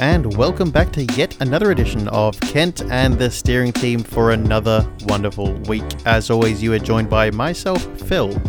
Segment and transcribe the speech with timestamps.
[0.00, 4.30] Hello, and welcome back to yet another edition of Kent and the steering team for
[4.30, 5.84] another wonderful week.
[6.06, 8.40] As always, you are joined by myself, Phil,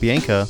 [0.00, 0.46] Bianca,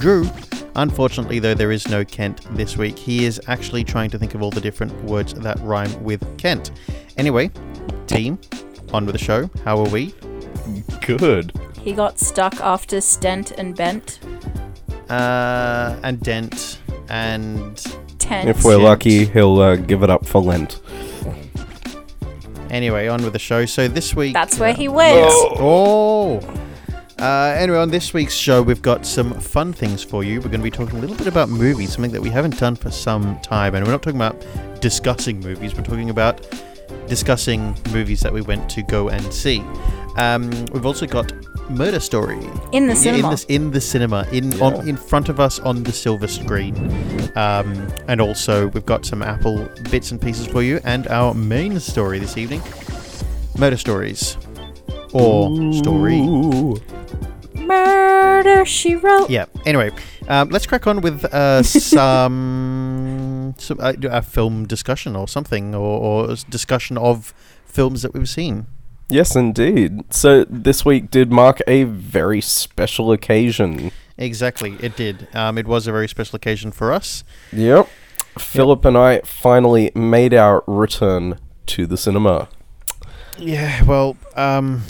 [0.00, 0.28] Drew.
[0.74, 2.98] Unfortunately, though, there is no Kent this week.
[2.98, 6.72] He is actually trying to think of all the different words that rhyme with Kent.
[7.16, 7.52] Anyway,
[8.08, 8.36] team,
[8.92, 9.48] on with the show.
[9.64, 10.12] How are we?
[11.06, 11.52] Good.
[11.80, 14.18] He got stuck after stent and bent.
[15.08, 17.78] Uh, and Dent, and
[18.30, 18.48] Tent.
[18.48, 18.82] If we're Shit.
[18.84, 20.80] lucky, he'll uh, give it up for Lent.
[22.70, 23.66] anyway, on with the show.
[23.66, 24.34] So this week.
[24.34, 25.26] That's where uh, he went.
[25.58, 26.38] Oh.
[27.18, 30.36] Uh, anyway, on this week's show, we've got some fun things for you.
[30.40, 32.76] We're going to be talking a little bit about movies, something that we haven't done
[32.76, 33.74] for some time.
[33.74, 34.46] And we're not talking about
[34.80, 36.48] discussing movies, we're talking about
[37.08, 39.60] discussing movies that we went to go and see.
[40.16, 41.32] Um, we've also got
[41.70, 42.38] Murder Story
[42.72, 43.30] In the cinema.
[43.30, 44.64] in, the, in the cinema, in Yeah.
[44.64, 46.74] on, in front of us on the silver screen,
[47.36, 51.78] um, and also we've got some Apple bits and pieces for you, and our main
[51.80, 52.60] story this evening,
[53.56, 54.36] Murder Stories,
[55.12, 56.20] or story.
[57.54, 59.30] Murder, she wrote.
[59.30, 59.44] Yeah.
[59.64, 59.90] Anyway,
[60.28, 66.00] um, let's crack on with uh, some, some uh, a film discussion or something, or,
[66.28, 67.32] or discussion of
[67.64, 68.66] films that we've seen.
[69.10, 70.12] Yes, indeed.
[70.12, 73.90] So this week did mark a very special occasion.
[74.16, 75.28] Exactly, it did.
[75.34, 77.24] Um, it was a very special occasion for us.
[77.52, 77.88] Yep.
[78.38, 82.48] Philip and I finally made our return to the cinema.
[83.38, 84.82] Yeah, well, um,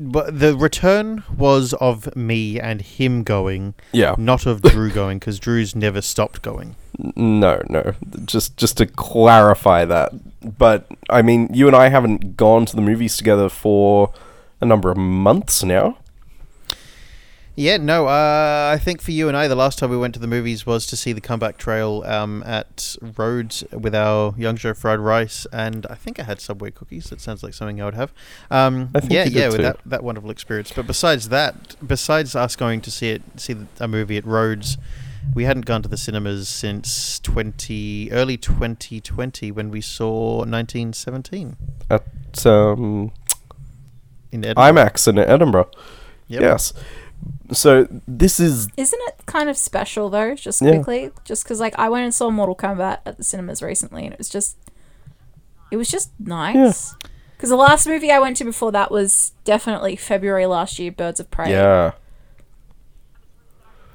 [0.00, 4.14] but the return was of me and him going, Yeah.
[4.18, 6.74] not of Drew going, because Drew's never stopped going.
[7.16, 7.94] No, no.
[8.24, 10.12] Just just to clarify that.
[10.58, 14.12] But I mean, you and I haven't gone to the movies together for
[14.60, 15.96] a number of months now.
[17.60, 20.20] Yeah, no, uh, I think for you and I, the last time we went to
[20.20, 24.72] the movies was to see the comeback trail um, at Rhodes with our young Joe
[24.72, 27.10] fried rice, and I think I had Subway cookies.
[27.10, 28.14] That sounds like something I would have.
[28.50, 30.72] Um, I think yeah, yeah, with that, that wonderful experience.
[30.74, 34.78] But besides that, besides us going to see it, see a movie at Rhodes,
[35.34, 40.94] we hadn't gone to the cinemas since twenty early twenty twenty when we saw nineteen
[40.94, 41.58] seventeen
[41.90, 43.12] At um,
[44.32, 44.64] in Edinburgh.
[44.64, 45.70] IMAX in Edinburgh.
[46.28, 46.40] Yep.
[46.40, 46.72] Yes.
[47.52, 50.34] So this is Isn't it kind of special though?
[50.34, 50.70] Just Yeah.
[50.76, 54.12] quickly, just because like I went and saw Mortal Kombat at the cinemas recently, and
[54.12, 54.56] it was just,
[55.70, 56.94] it was just nice.
[57.36, 61.18] Because the last movie I went to before that was definitely February last year, Birds
[61.20, 61.50] of Prey.
[61.50, 61.92] yeah.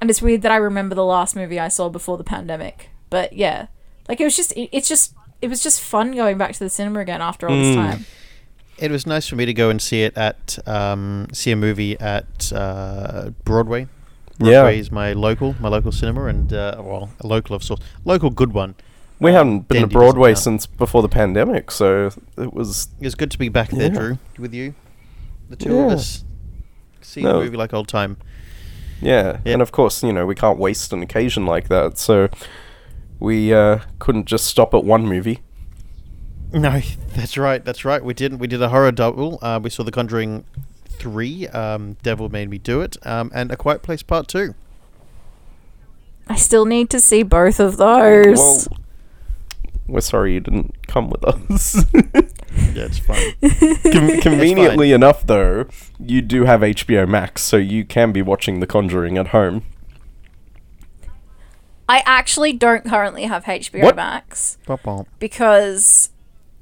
[0.00, 2.90] And it's weird that I remember the last movie I saw before the pandemic.
[3.08, 3.68] But yeah,
[4.08, 6.68] like it was just, it, it's just, it was just fun going back to the
[6.68, 7.90] cinema again after all this Mm.
[7.90, 8.06] time.
[8.78, 11.98] It was nice for me to go and see it at um, see a movie
[11.98, 13.88] at uh, Broadway.
[14.38, 14.60] Yeah.
[14.60, 18.28] Broadway is my local, my local cinema, and uh, well, a local of sorts, local
[18.30, 18.74] good one.
[19.18, 22.88] We Um, haven't been to Dandy doesn't Broadway since before the pandemic, so it was
[23.00, 23.98] It was good to be back there, Yeah.
[23.98, 24.74] Drew, with you,
[25.48, 26.24] the two of us.
[27.00, 27.40] See No.
[27.40, 28.18] a movie like old time.
[29.00, 29.38] yeah.
[29.44, 29.52] Yeah.
[29.54, 32.28] And of course, you know, we can't waste an occasion like that, so
[33.18, 35.40] we uh, couldn't just stop at one movie.
[36.52, 36.80] No,
[37.14, 38.02] that's right, that's right.
[38.02, 38.38] We didn't.
[38.38, 39.38] We did a horror double.
[39.42, 40.44] Uh, we saw The Conjuring
[40.86, 44.54] three, um, Devil Made Me Do It, um, and A Quiet Place Part two.
[46.28, 48.68] I still need to see both of those.
[48.68, 48.78] Well,
[49.86, 51.84] we're sorry you didn't come with us.
[52.72, 53.34] Yeah, it's fine.
[53.92, 55.66] Con- conveniently enough, though,
[56.00, 59.62] you do have HBO Max, so you can be watching The Conjuring at home.
[61.86, 63.96] I actually don't currently have HBO What?
[63.96, 65.04] Max Bum-bum.
[65.18, 66.10] because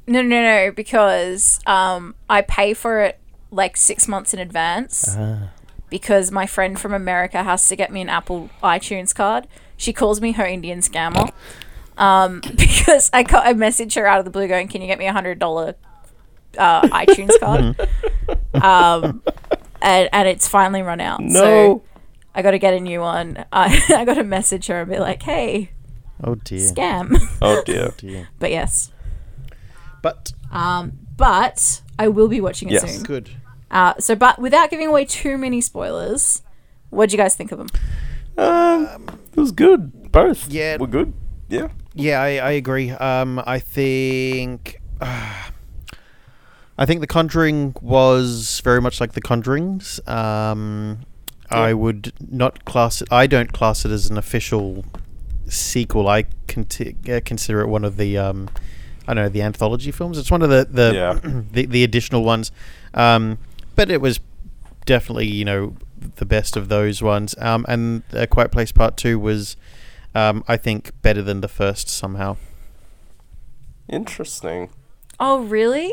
[0.07, 3.19] no, no, no, because um, I pay for it
[3.51, 5.51] like six months in advance Ah.
[5.89, 9.47] because my friend from America has to get me an Apple iTunes card.
[9.77, 11.33] She calls me her Indian scammer
[11.97, 14.99] um, because I got I message her out of the blue going, "Can you get
[14.99, 15.75] me a hundred dollar
[16.59, 17.77] uh, iTunes card?"
[18.63, 19.23] um,
[19.83, 21.21] and and it's finally run out.
[21.21, 21.41] No.
[21.41, 21.83] So
[22.35, 23.45] I got to get a new one.
[23.53, 25.71] I, I got to message her and be like, "Hey,
[26.23, 26.59] Oh dear.
[26.61, 27.93] scam." oh dear.
[27.97, 28.29] dear.
[28.39, 28.91] but yes,
[30.05, 32.95] But um, but I will be watching it Yes.
[32.95, 33.03] soon.
[33.05, 33.31] good.
[33.71, 36.43] Uh, so, but without giving away too many spoilers,
[36.91, 37.69] what do you guys think of them?
[38.37, 40.13] Um, it was good.
[40.13, 40.51] Both.
[40.51, 40.77] Yeah.
[40.79, 41.13] we're good.
[41.49, 41.69] Yeah.
[41.95, 42.91] Yeah, I, I agree.
[42.91, 50.07] Um, I think I think The Conjuring was very much like The Conjurings.
[50.09, 51.01] Um,
[51.51, 53.09] I would not class it.
[53.13, 54.85] I don't class it as an official
[55.47, 56.09] sequel.
[56.09, 58.49] I conti- uh, consider it one of the um,
[59.07, 60.19] I don't know the anthology films.
[60.19, 61.43] It's one of the the Yeah.
[61.53, 62.53] the, the additional ones.
[62.95, 63.39] Um,
[63.77, 64.21] but it was
[64.87, 65.77] definitely you know
[66.17, 67.35] the best of those ones.
[67.39, 69.57] Um, and uh, Quiet Place Part Two was,
[70.15, 72.37] um, I think, better than the first somehow.
[73.89, 74.71] Interesting.
[75.21, 75.93] Oh, really?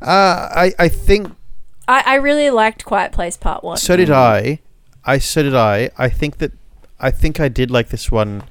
[0.00, 1.32] Uh, I I think
[1.88, 3.76] I, I really liked Quiet Place Part One.
[3.76, 4.60] so did I.
[5.04, 5.90] I so did I.
[5.98, 6.52] I think that
[7.00, 8.44] I think I did like this one.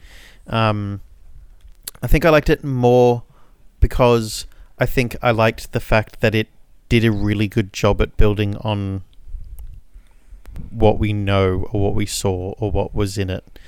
[0.47, 1.01] Um,
[2.01, 3.23] I think I liked it more
[3.83, 4.47] because
[4.79, 6.47] I think I liked the fact that it
[6.87, 9.03] did a really good job at building on
[10.69, 13.59] what we know or what we saw or what was in it.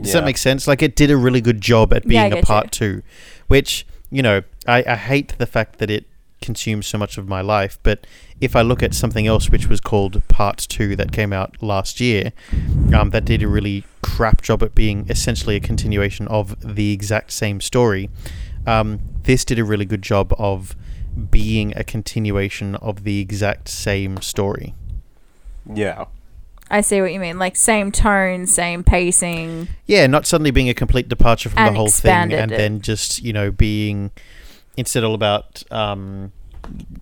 [0.00, 0.68] Does that make sense?
[0.68, 2.70] Like it did a really good job at Yeah, being a part you.
[2.70, 3.02] two,
[3.48, 6.04] which you know I, I hate the fact that it
[6.40, 7.76] consumes so much of my life.
[7.82, 8.06] But
[8.40, 12.00] if I look at something else which was called Part Two that came out last
[12.00, 12.32] year,
[12.94, 17.32] um, that did a really crap job at being essentially a continuation of the exact
[17.32, 18.08] same story.
[18.66, 20.76] Um, this did a really good job of
[21.30, 24.74] being a continuation of the exact same story.
[25.72, 26.06] Yeah.
[26.70, 27.38] I see what you mean.
[27.38, 29.68] Like same tone, same pacing.
[29.86, 32.56] Yeah, not suddenly being a complete departure from the whole thing, and it.
[32.56, 34.10] then just you know being
[34.76, 36.32] instead all about um,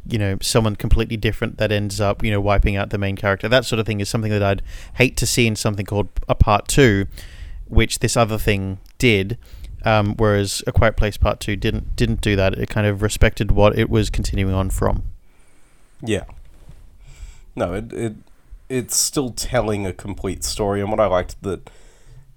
[0.06, 3.48] you know someone completely different that ends up you know wiping out the main character.
[3.48, 4.62] That sort of thing is something that I'd
[4.94, 7.06] hate to see in something called a part two,
[7.68, 9.38] which this other thing did.
[9.84, 12.54] Um, whereas a Quiet Place Part Two didn't didn't do that.
[12.58, 15.04] It kind of respected what it was continuing on from.
[16.00, 16.24] Yeah.
[17.54, 18.14] No, it, it
[18.68, 21.68] it's still telling a complete story, and what I liked that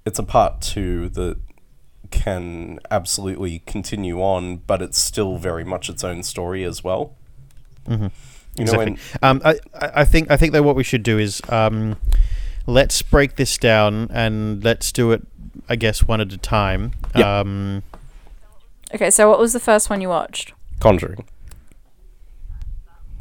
[0.05, 1.37] it's a part two that
[2.11, 7.13] can absolutely continue on, but it's still very much its own story as well.
[7.87, 8.11] Mhm.
[8.57, 8.85] You know, Exactly.
[8.87, 11.97] and Um, I, I I think I think that what we should do is um,
[12.67, 15.25] let's break this down and let's do it.
[15.69, 16.91] I guess one at a time.
[17.15, 17.39] Yeah.
[17.39, 17.83] Um,
[18.93, 20.53] Okay, so what was the first one you watched?
[20.79, 21.25] Conjuring.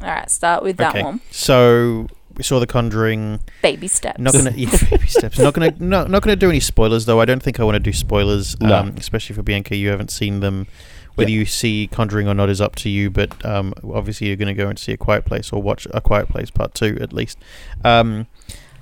[0.01, 1.03] All right, start with that okay.
[1.03, 1.21] one.
[1.31, 3.39] So we saw The Conjuring.
[3.61, 4.19] Baby steps.
[4.19, 5.39] Not gonna yeah, baby steps.
[5.39, 7.19] Not gonna no, not gonna do any spoilers though.
[7.19, 8.59] I don't think I want to do spoilers.
[8.61, 8.75] No.
[8.75, 10.67] Um, especially for Bianca, you haven't seen them.
[11.15, 11.39] Whether Yeah.
[11.39, 13.09] you see Conjuring or not is up to you.
[13.09, 16.29] But um, obviously you're gonna go and see A Quiet Place or watch A Quiet
[16.29, 17.37] Place Part Two at least.
[17.83, 18.27] Um,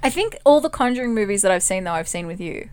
[0.01, 2.69] I think all the Conjuring movies that I've seen, though, I've seen with you.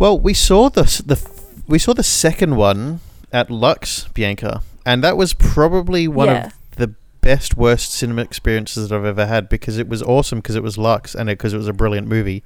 [0.00, 1.20] Well, we saw the the
[1.68, 3.00] we saw the second one
[3.32, 6.46] at Lux, Bianca, and that was probably one Yeah.
[6.46, 10.56] of the best worst cinema experiences that I've ever had because it was awesome because
[10.56, 12.42] it was Lux and because it, was a brilliant movie.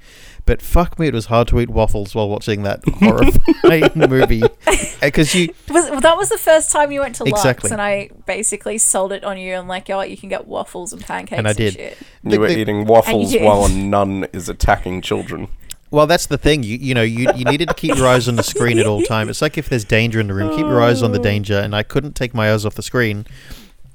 [0.47, 4.77] But fuck me, it was hard to eat waffles while watching that horrifying movie uh,
[5.01, 8.11] because you Was well, that was the first time you went to Lux, and I
[8.27, 11.47] basically sold it on you and like, oh, you can get waffles and pancakes And
[11.47, 11.75] I did.
[11.75, 11.99] shit.
[12.25, 13.43] The- You were the- eating waffles did.
[13.43, 15.47] while a nun is attacking children.
[15.91, 16.63] Well, that's the thing.
[16.63, 19.03] You you know you you needed to keep your eyes on the screen at all
[19.15, 19.29] time.
[19.29, 21.23] It's like if there's danger in the room, keep your eyes on the oh.
[21.23, 21.59] danger.
[21.59, 23.27] And I couldn't take my eyes off the screen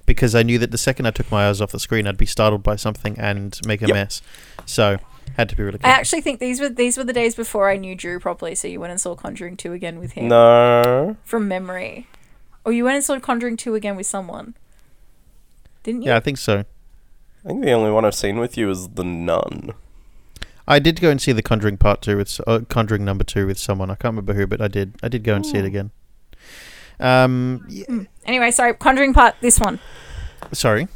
[0.05, 2.25] because I knew that the second I took my eyes off the screen, I'd be
[2.25, 3.93] startled by something and make a Yep.
[3.95, 4.21] mess.
[4.65, 4.97] So
[5.37, 7.77] had to be really I actually think these were these were the days before I
[7.77, 11.17] knew Drew properly, so you went and saw Conjuring Two again with him No.
[11.23, 12.07] from memory,
[12.65, 14.55] or you went and saw Conjuring Two again with someone,
[15.83, 16.09] didn't you?
[16.09, 16.65] Yeah, I think so.
[17.45, 19.71] I think the only one I've seen with you is the nun.
[20.69, 23.47] I did go and see the Conjuring Part Two with s- uh, Conjuring Number Two
[23.47, 23.89] with someone.
[23.89, 24.93] I can't remember who, but I did.
[25.03, 25.91] I did go and see it again.
[26.99, 29.35] Um, y- Anyway, sorry, Conjuring Part.
[29.41, 29.79] This one.
[30.53, 30.87] sorry.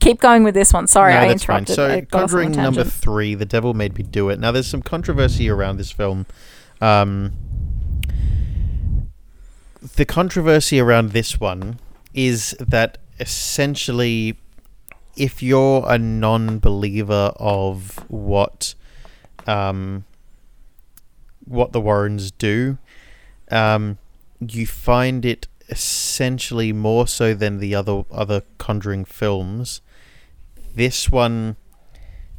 [0.00, 0.86] Keep going with this one.
[0.86, 1.58] Sorry, no, I that's fine.
[1.64, 1.76] interrupted.
[1.76, 2.92] So, I got off on a Conjuring number tangent.
[2.92, 4.38] three, The Devil Made Me Do It.
[4.38, 6.26] Now, there's some controversy around this film.
[6.80, 7.32] Um,
[9.96, 11.78] the controversy around this one
[12.14, 14.38] is that essentially,
[15.16, 18.74] if you're a non-believer of what,
[19.46, 20.04] um,
[21.44, 22.78] what the Warrens do,
[23.50, 23.98] um,
[24.40, 29.80] you find it essentially more so than the other other Conjuring films.
[30.74, 31.56] This one,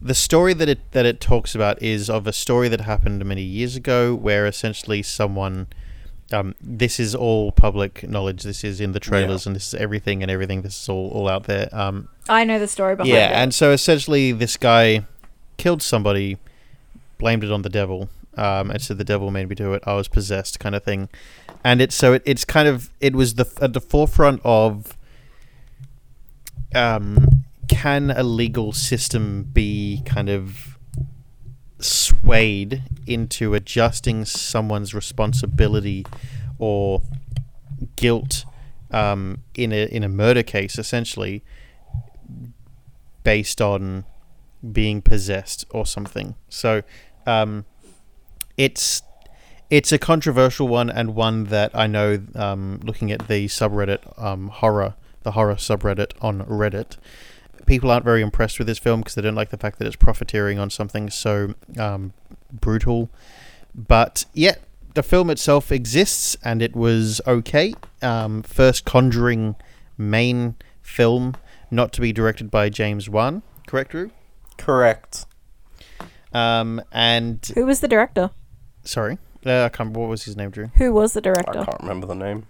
[0.02, 3.42] the story that it that it talks about is of a story that happened many
[3.42, 5.68] years ago, where essentially someone.
[6.32, 8.44] Um, this is all public knowledge.
[8.44, 10.62] This is in the trailers, and this is everything and everything.
[10.62, 11.70] This is all, all out there.
[11.72, 13.32] Um, I know the story behind yeah, it.
[13.32, 15.06] Yeah, and so essentially, this guy
[15.56, 16.38] killed somebody,
[17.18, 19.84] blamed it on the devil, um, and said the devil made me do it.
[19.86, 21.10] I was possessed, kind of thing.
[21.64, 24.98] And it's so it, it's kind of it was the at the forefront of
[26.76, 30.77] um, can a legal system be kind of
[31.80, 36.06] swayed into adjusting someone's responsibility
[36.58, 37.02] or
[37.96, 38.46] guilt
[38.92, 41.44] um, in a in a murder case, essentially
[43.24, 44.06] based on
[44.72, 46.36] being possessed or something.
[46.50, 46.82] So
[47.26, 47.66] um,
[48.58, 49.04] it's
[49.70, 52.22] it's a controversial one and one that I know.
[52.36, 56.98] Um, looking at the subreddit um, horror, the horror subreddit on Reddit,
[57.68, 59.96] people aren't very impressed with this film because they don't like the fact that it's
[59.96, 62.14] profiteering on something so um,
[62.52, 63.10] brutal.
[63.76, 64.56] But yeah,
[64.96, 67.76] the film itself exists and it was okay.
[68.02, 69.56] Um, first Conjuring
[69.98, 71.36] main film
[71.70, 74.10] not to be directed by James Wan, correct, Drew?
[74.58, 75.26] Correct.
[76.34, 78.32] Um, and Who was the director?
[78.84, 79.80] sorry, uh, I can't.
[79.80, 80.68] remember What was his name, Drew?
[80.78, 81.60] Who was the director?
[81.60, 82.46] I can't remember the name.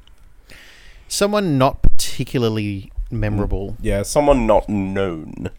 [1.08, 3.76] Someone not particularly memorable.
[3.82, 5.50] Yeah, someone not known.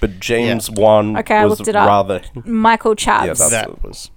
[0.00, 1.86] But James Wan Okay, I was looked it up.
[1.86, 2.22] rather.
[2.44, 3.20] Michael Chaves.
[3.26, 3.82] Yeah, that's that it.
[3.82, 4.10] was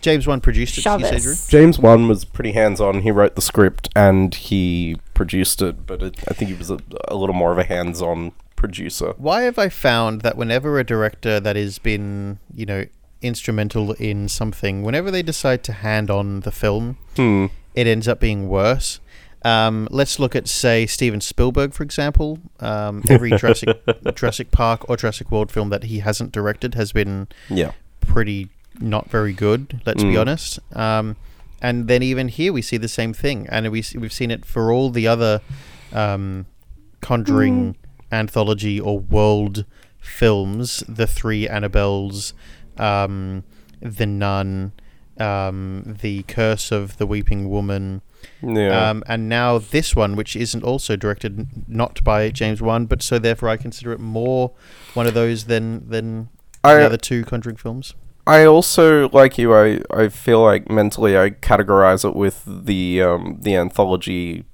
[0.00, 0.84] James Wan produced it.
[0.86, 1.18] You say, Drew?
[1.32, 1.50] Chaves.
[1.50, 3.02] James Wan was pretty hands on.
[3.02, 6.78] He wrote the script and he produced it, but it, I think he was a,
[7.08, 9.12] a little more of a hands on producer.
[9.18, 12.86] Why have I found that whenever a director that has been, you know,
[13.20, 17.46] instrumental in something, whenever they decide to hand on the film, Hmm.
[17.74, 19.00] it ends up being worse.
[19.44, 22.38] Um, let's look at, say, Steven Spielberg, for example.
[22.60, 23.68] Um, every Jurassic,
[24.14, 27.72] Jurassic Park or Jurassic World film that he hasn't directed has been Yeah.
[28.00, 28.48] pretty
[28.80, 29.80] not very good.
[29.86, 30.20] Let's be Mm.
[30.20, 30.58] honest.
[30.72, 31.16] Um,
[31.62, 34.72] and then even here we see the same thing, and we, we've seen it for
[34.72, 35.40] all the other
[35.92, 36.46] um,
[37.00, 37.76] Conjuring
[38.10, 39.64] anthology or world
[40.00, 42.32] films, the three Annabelles,
[42.76, 43.44] um,
[43.80, 44.72] the Nun,
[45.18, 48.02] um, the Curse of the Weeping Woman,
[48.42, 48.90] Yeah.
[48.90, 53.02] um, and now this one, which isn't also directed n- not by James Wan, but
[53.02, 54.52] so therefore I consider it more
[54.94, 56.28] one of those than than
[56.62, 57.94] I- the other two Conjuring films.
[58.26, 59.54] I also like you.
[59.54, 64.44] I, I feel like mentally I categorize it with the um, the anthology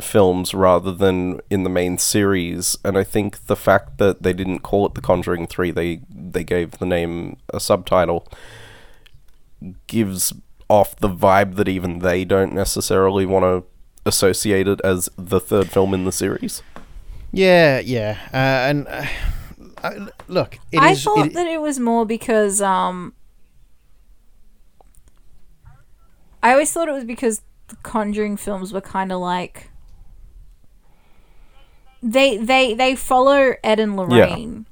[0.00, 2.76] films rather than in the main series.
[2.82, 6.44] And I think the fact that they didn't call it The Conjuring Three, they they
[6.44, 8.26] gave the name a subtitle,
[9.86, 10.32] gives
[10.68, 13.64] off the vibe that even they don't necessarily want to
[14.06, 16.62] associate it as the third film in the series.
[17.32, 18.36] Yeah, yeah, uh,
[18.70, 19.06] and uh,
[19.82, 23.12] I, look, it I is- thought it- that it was more because um
[26.42, 29.70] I always thought it was because the Conjuring films were kind of like
[32.02, 34.66] they they they follow Ed and Lorraine.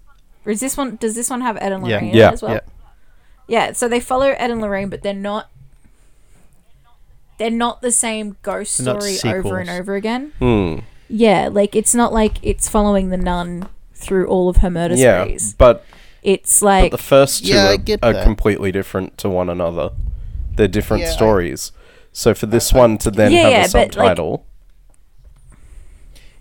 [0.44, 0.96] Or is this one?
[0.96, 2.32] Does this one have Ed and Lorraine in Yeah.
[2.32, 2.52] as well?
[2.54, 2.60] yeah.
[3.48, 5.48] Yeah, so they follow Ed and Lorraine, but they're not.
[7.42, 10.30] They're not the same ghost They're not story over and over again.
[10.38, 10.78] Hmm.
[11.08, 15.24] Yeah, like it's not like it's following the nun through all of her murder Yeah,
[15.24, 15.54] sprees.
[15.58, 15.84] but
[16.22, 18.22] It's But like the first two Yeah, I are, get are that.
[18.22, 19.90] completely different to one another.
[20.54, 21.72] They're different Yeah, I- stories.
[22.12, 24.46] so for this one to then Yeah, have yeah, a but, like- subtitle,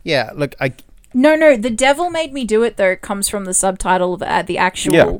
[0.03, 0.29] yeah.
[0.35, 0.73] Look, I
[1.15, 1.57] no, no.
[1.57, 2.91] The devil made me do it though.
[2.91, 5.17] It Comes from the subtitle of uh, the actual Yeah.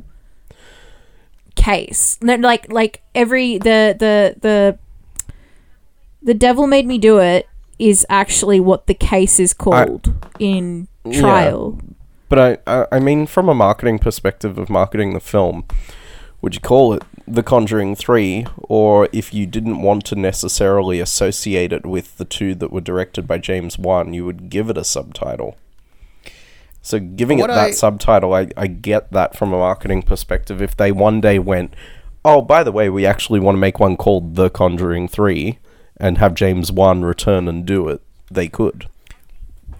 [1.55, 2.17] case.
[2.21, 4.77] No, like like every the the the
[6.21, 7.47] the devil made me do it
[7.79, 11.19] is actually what the case is called in Yeah.
[11.21, 11.79] trial.
[12.29, 15.65] but I, I I mean from a marketing perspective of marketing the film,
[16.41, 21.73] would you call it The Conjuring Three, or if you didn't want to necessarily associate
[21.73, 24.83] it with the two that were directed by James Wan, you would give it a
[24.83, 25.55] subtitle.
[26.83, 30.61] So giving What it that I- subtitle, I, I get that from a marketing perspective.
[30.61, 31.75] If they one day went,
[32.25, 35.59] oh, by the way, we actually want to make one called The Conjuring 3
[36.01, 38.89] and have James Wan return and do it, they could.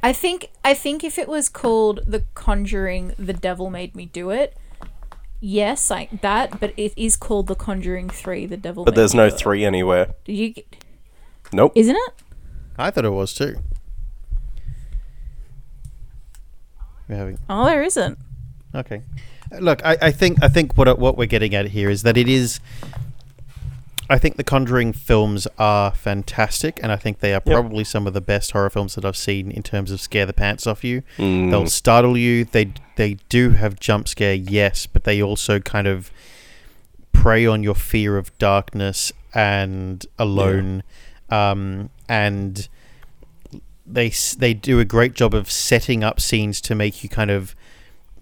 [0.04, 4.30] I think I think if it was called The Conjuring, The Devil Made Me Do
[4.30, 4.56] It.
[5.42, 8.46] Yes, like that, but it is called The Conjuring Three.
[8.46, 8.86] The Devil.
[8.86, 9.40] But Made there's Me no Do It.
[9.42, 10.08] 3 anywhere.
[10.26, 10.50] Did you?
[10.54, 10.76] Get,
[11.54, 11.74] Nope.
[11.76, 12.14] isn't it?
[12.78, 13.56] I thought it was too.
[17.08, 18.18] We're having Oh, there isn't.
[18.74, 19.02] okay.
[19.60, 22.30] Look, I, I think I think what what we're getting at here is that it
[22.30, 22.60] is.
[24.12, 27.46] I think the Conjuring films are fantastic, and I think they are Yep.
[27.46, 30.34] probably some of the best horror films that I've seen in terms of scare the
[30.34, 31.02] pants off you.
[31.18, 31.50] Mm.
[31.50, 32.44] They'll startle you.
[32.44, 36.12] They they do have jump scare, yes, but they also kind of
[37.14, 40.84] prey on your fear of darkness and alone,
[41.30, 42.68] um, and
[43.88, 47.56] they they do a great job of setting up scenes to make you kind of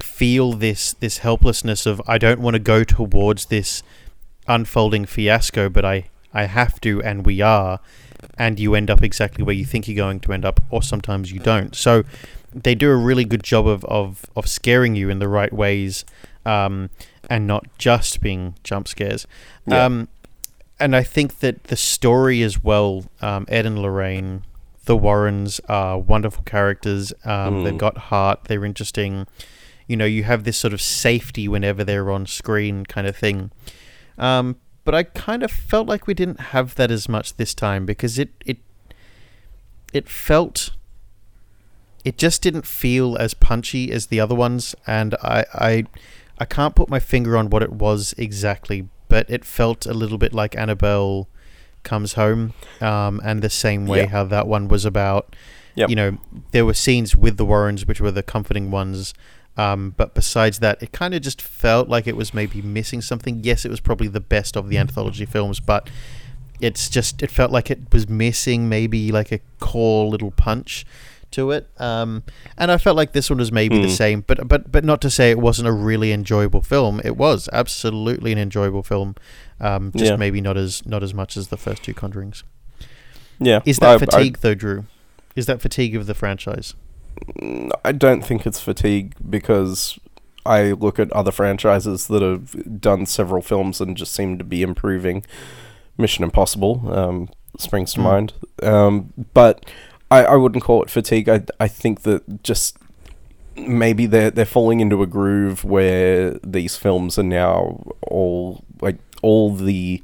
[0.03, 3.81] feel this this helplessness of I don't want to go towards this
[4.49, 7.79] unfolding fiasco, but I I have to, and we are,
[8.37, 11.31] and you end up exactly where you think you're going to end up, or sometimes
[11.31, 11.75] you don't.
[11.75, 12.03] So
[12.53, 16.03] they do a really good job of of, of scaring you in the right ways,
[16.45, 16.89] um,
[17.29, 19.25] and not just being jump scares.
[19.65, 19.85] Yeah.
[19.85, 20.07] Um,
[20.79, 24.43] and I think that the story as well, um, Ed and Lorraine,
[24.85, 27.11] the Warrens are wonderful characters.
[27.25, 27.63] Um, Mm.
[27.65, 28.45] They've got heart.
[28.45, 29.27] They're interesting.
[29.87, 33.51] You know, you have this sort of safety whenever they're on screen, kind of thing.
[34.19, 37.85] Um, but I kind of felt like we didn't have that as much this time
[37.85, 38.57] because it it
[39.93, 40.71] it felt
[42.05, 45.83] it just didn't feel as punchy as the other ones, and I I
[46.39, 50.17] I can't put my finger on what it was exactly, but it felt a little
[50.17, 51.27] bit like Annabelle
[51.83, 54.07] Comes Home, um, and the same way Yeah.
[54.07, 55.35] how that one was about.
[55.75, 55.89] Yep.
[55.89, 56.17] You know,
[56.51, 59.13] there were scenes with the Warrens, which were the comforting ones.
[59.59, 63.41] Um, but besides that, it kind of just felt like it was maybe missing something.
[63.43, 65.89] Yes, it was probably the best of the anthology films, but
[66.61, 70.85] it's just it felt like it was missing maybe like a core little punch
[71.31, 71.67] to it.
[71.77, 72.23] Um,
[72.57, 73.93] and I felt like this one was maybe the Hmm.
[73.93, 77.01] same, but but but not to say it wasn't a really enjoyable film.
[77.03, 79.15] It was absolutely an enjoyable film.
[79.59, 80.15] Um, just Yeah.
[80.15, 82.43] maybe not as not as much as the first two Conjurings.
[83.39, 83.59] Yeah.
[83.65, 84.85] Is that I- I- fatigue though, Drew?
[85.35, 86.73] Is that fatigue of the franchise?
[87.85, 89.99] I don't think it's fatigue because
[90.45, 94.61] I look at other franchises that have done several films and just seem to be
[94.61, 95.25] improving.
[95.97, 98.03] Mission Impossible um, springs to Mm.
[98.03, 99.65] mind, um, but
[100.09, 101.27] I, I wouldn't call it fatigue.
[101.27, 102.77] I I think that just
[103.57, 109.53] maybe they're they're falling into a groove where these films are now all like all
[109.53, 110.01] the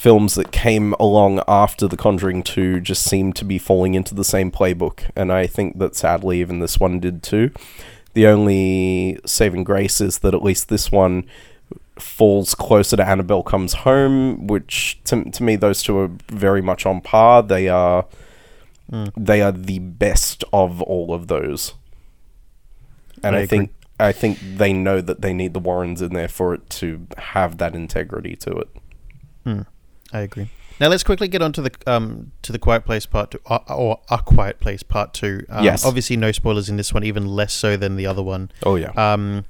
[0.00, 4.24] films that came along after The Conjuring 2 just seem to be falling into the
[4.24, 7.50] same playbook, and I think that sadly even this one did too.
[8.14, 11.26] The only saving grace is that at least this one
[11.98, 16.86] falls closer to Annabelle Comes Home, which to, to me those two are very much
[16.86, 17.42] on par.
[17.42, 18.06] They are
[18.90, 19.12] Mm.
[19.16, 21.74] they are the best of all of those.
[23.22, 26.26] And I I, think I think they know that they need the Warrens in there
[26.26, 28.68] for it to have that integrity to it.
[29.44, 29.60] Hmm.
[30.12, 30.50] I agree.
[30.80, 33.60] Now let's quickly get on to the um to the Quiet Place Part Two, or,
[33.72, 35.44] or A Quiet Place Part Two.
[35.50, 35.84] Um, Yes.
[35.84, 38.50] Obviously, no spoilers in this one, even less so than the other one.
[38.64, 38.90] Oh yeah.
[38.96, 39.44] Um,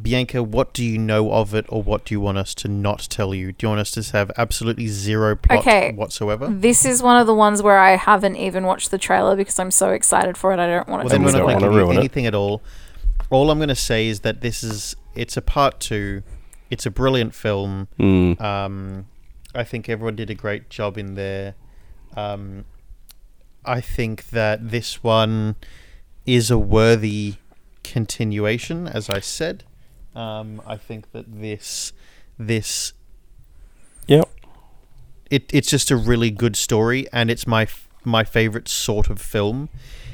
[0.00, 3.00] Bianca, what do you know of it, or what do you want us to not
[3.10, 3.52] tell you?
[3.52, 5.92] Do you want us to have absolutely zero plot Okay.
[5.92, 6.46] whatsoever?
[6.48, 9.72] This is one of the ones where I haven't even watched the trailer because I'm
[9.72, 10.60] so excited for it.
[10.60, 11.96] I don't want Well, to then we we're not going to wanna give you ruin
[11.96, 12.00] it.
[12.00, 12.62] anything at all.
[13.28, 16.22] All I'm going to say is that this is it's a part two.
[16.70, 17.88] It's a brilliant film.
[17.98, 18.40] Mm.
[18.40, 19.06] Um,
[19.54, 21.54] I think everyone did a great job in there.
[22.16, 22.64] Um,
[23.64, 25.56] I think that this one
[26.26, 27.34] is a worthy
[27.84, 29.64] continuation, as I said.
[30.14, 31.92] Um, I think that this
[32.38, 32.92] this
[34.08, 34.28] Yep.
[35.30, 39.20] it it's just a really good story, and it's my f- my favorite sort of
[39.20, 39.68] film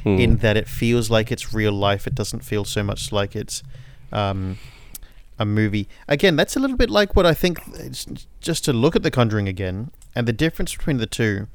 [0.04, 0.20] Mm.
[0.20, 2.06] in that it feels like it's real life.
[2.06, 3.62] It doesn't feel so much like it's
[4.12, 4.58] um,
[5.38, 5.88] a movie.
[6.08, 7.60] Again, that's a little bit like what I think.
[7.74, 8.06] It's
[8.40, 11.46] just to look at The Conjuring again, and the difference between the two.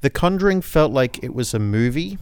[0.00, 2.18] The Conjuring felt like it was a movie,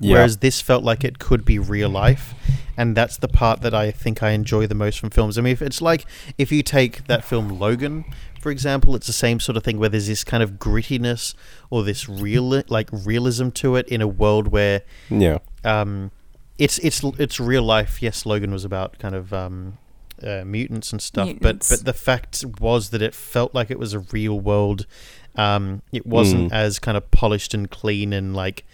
[0.00, 0.14] Yeah.
[0.14, 2.34] whereas this felt like it could be real life,
[2.76, 5.38] and that's the part that I think I enjoy the most from films.
[5.38, 6.04] I mean, if it's like
[6.36, 8.04] if you take that film Logan,
[8.40, 11.34] for example, it's the same sort of thing where there's this kind of grittiness
[11.70, 15.38] or this real like realism to it in a world where yeah.
[15.64, 16.10] um,
[16.58, 18.02] it's it's it's real life.
[18.02, 19.78] Yes, Logan was about kind of um,
[20.22, 21.68] uh, mutants and stuff, Mutants.
[21.68, 24.86] but but the fact was that it felt like it was a real world.
[25.36, 26.54] Um, it wasn't Mm.
[26.54, 28.64] as kind of polished and clean and like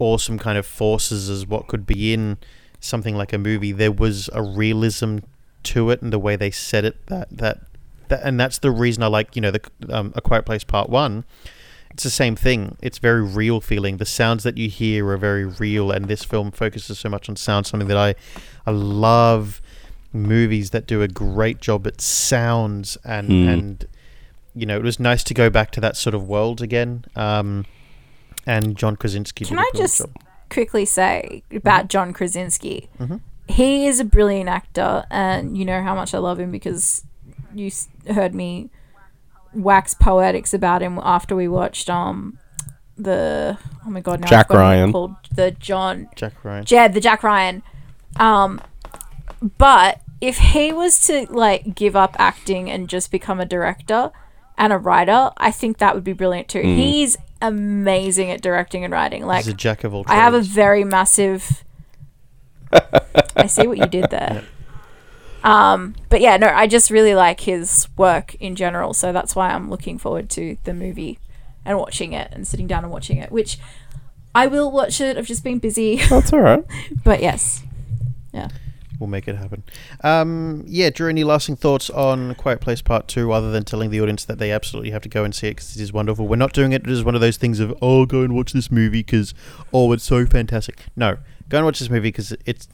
[0.00, 2.38] awesome kind of forces as what could be in
[2.80, 3.72] something like a movie.
[3.72, 5.18] There was a realism
[5.64, 7.04] to it and the way they said it.
[7.06, 7.60] That that,
[8.08, 10.88] that and that's the reason I like you know the um, A Quiet Place Part
[10.88, 11.24] One.
[11.90, 12.76] It's the same thing.
[12.80, 13.98] It's very real feeling.
[13.98, 17.36] The sounds that you hear are very real, and this film focuses so much on
[17.36, 17.66] sound.
[17.66, 18.14] Something that I,
[18.66, 19.60] I love
[20.12, 23.48] movies that do a great job at sounds and Hmm.
[23.48, 23.84] and
[24.54, 27.04] you know it was nice to go back to that sort of world again.
[27.16, 27.64] Um,
[28.46, 29.44] and John Krasinski.
[29.44, 30.10] Can did a I brilliant just job.
[30.50, 32.88] quickly say about John Krasinski?
[33.00, 33.20] Mhm.
[33.48, 37.04] He is a brilliant actor, and you know how much I love him because
[37.54, 38.70] you s- heard me
[39.54, 42.38] wax poetics about him after we watched um
[42.96, 44.92] the oh my god now Jack forgotten what it's Ryan.
[44.92, 46.64] called the John Jack Ryan?
[46.64, 47.62] Jed the Jack Ryan
[48.18, 48.60] um
[49.58, 54.10] but if he was to like give up acting and just become a director
[54.56, 56.76] and a writer I think that would be brilliant too Hmm.
[56.76, 60.12] he's amazing at directing and writing like He's a jack of all trades.
[60.12, 61.64] I have a very massive.
[63.36, 64.44] I see what you did there.
[65.42, 69.50] Um, but yeah, no, I just really like his work in general, so that's why
[69.50, 71.18] I'm looking forward to the movie
[71.64, 73.32] and watching it and sitting down and watching it.
[73.32, 73.58] Which
[74.36, 75.18] I will watch it.
[75.18, 76.64] I've just been busy, That's all right.
[77.04, 77.64] but yes,
[79.02, 79.64] We'll make it happen.
[80.04, 84.00] Um, yeah, Drew, any lasting thoughts on Quiet Place Part 2 other than telling the
[84.00, 86.28] audience that they absolutely have to go and see it because it is wonderful?
[86.28, 88.70] We're not doing it as one of those things of, oh, go and watch this
[88.70, 89.34] movie because,
[89.72, 90.84] oh, it's so fantastic.
[90.94, 92.68] No, go and watch this movie because it's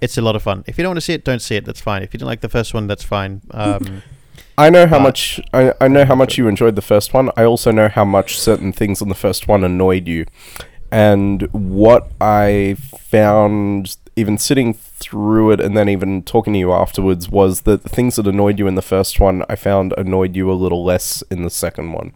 [0.00, 0.64] it's a lot of fun.
[0.66, 1.66] If you don't want to see it, don't see it.
[1.66, 2.02] That's fine.
[2.02, 3.42] If you didn't like the first one, that's fine.
[3.50, 4.02] Um,
[4.56, 7.30] I know how much I, I know how much you enjoyed the first one.
[7.36, 10.24] I also know how much certain things on the first one annoyed you.
[10.90, 17.28] And what I found even sitting through it and then even talking to you afterwards
[17.30, 20.50] was that the things that annoyed you in the first one, I found annoyed you
[20.50, 22.12] a little less in the second one.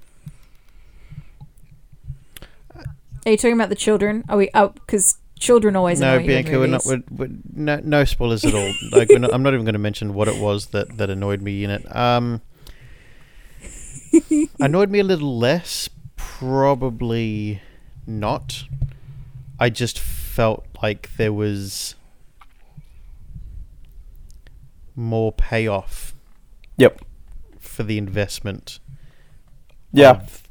[3.24, 4.24] Are you talking about the children?
[4.28, 4.50] Are we?
[4.54, 6.82] Oh, because children always No, annoy you Bianca, we're not.
[6.86, 8.72] We're, we're, no, no spoilers at all.
[8.92, 11.42] like, we're not, I'm not even going to mention what it was that, that annoyed
[11.42, 11.96] me in it.
[11.96, 12.40] Um,
[14.60, 17.62] annoyed me a little less, probably
[18.06, 18.64] not.
[19.58, 19.98] I just
[20.36, 21.94] felt like there was
[24.94, 26.14] more payoff
[26.76, 27.00] Yep.
[27.58, 28.78] for the investment
[29.92, 30.10] Yeah.
[30.10, 30.42] of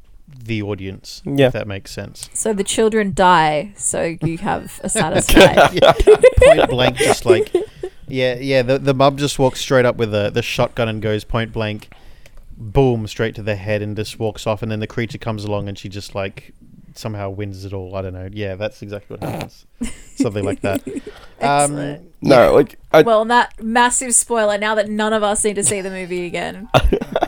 [0.43, 1.21] the audience.
[1.24, 1.48] Yeah.
[1.48, 2.30] If that makes sense.
[2.34, 5.74] So the children die, so you have a satisfied.
[5.74, 7.54] yeah, point blank, just like,
[8.08, 8.62] yeah, yeah.
[8.63, 11.89] The the mum just walks straight up with the the shotgun and goes point blank,
[12.58, 14.62] boom, straight to the head, and just walks off.
[14.63, 16.54] And then the creature comes along, and she just like
[16.95, 17.95] somehow wins it all.
[17.95, 18.29] I don't know.
[18.31, 19.65] Yeah, that's exactly what happens.
[20.15, 20.81] Something like that.
[21.41, 22.13] Um, Excellent.
[22.21, 25.65] No, like I, Well, on that massive spoiler, now that none of us need to
[25.65, 26.79] see the movie again, uh,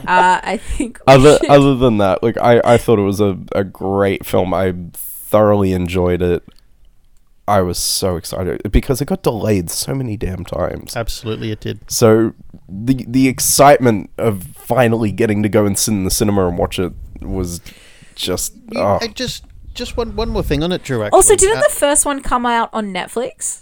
[0.07, 3.37] I think we other should- other than that, like I, I thought it was a,
[3.53, 4.53] a great film.
[4.53, 6.41] I thoroughly enjoyed it.
[7.49, 10.95] I was so excited because it got delayed so many damn times.
[10.95, 11.79] absolutely, it did.
[11.91, 12.33] So
[12.69, 16.79] the the excitement of finally getting to go and sit in the cinema and watch
[16.79, 17.59] it was
[18.15, 18.99] just You- oh.
[19.01, 19.43] I just
[19.77, 21.03] just one one more thing on it, Drew.
[21.03, 21.15] Actually.
[21.17, 23.61] Also, didn't Uh, the first one come out on Netflix?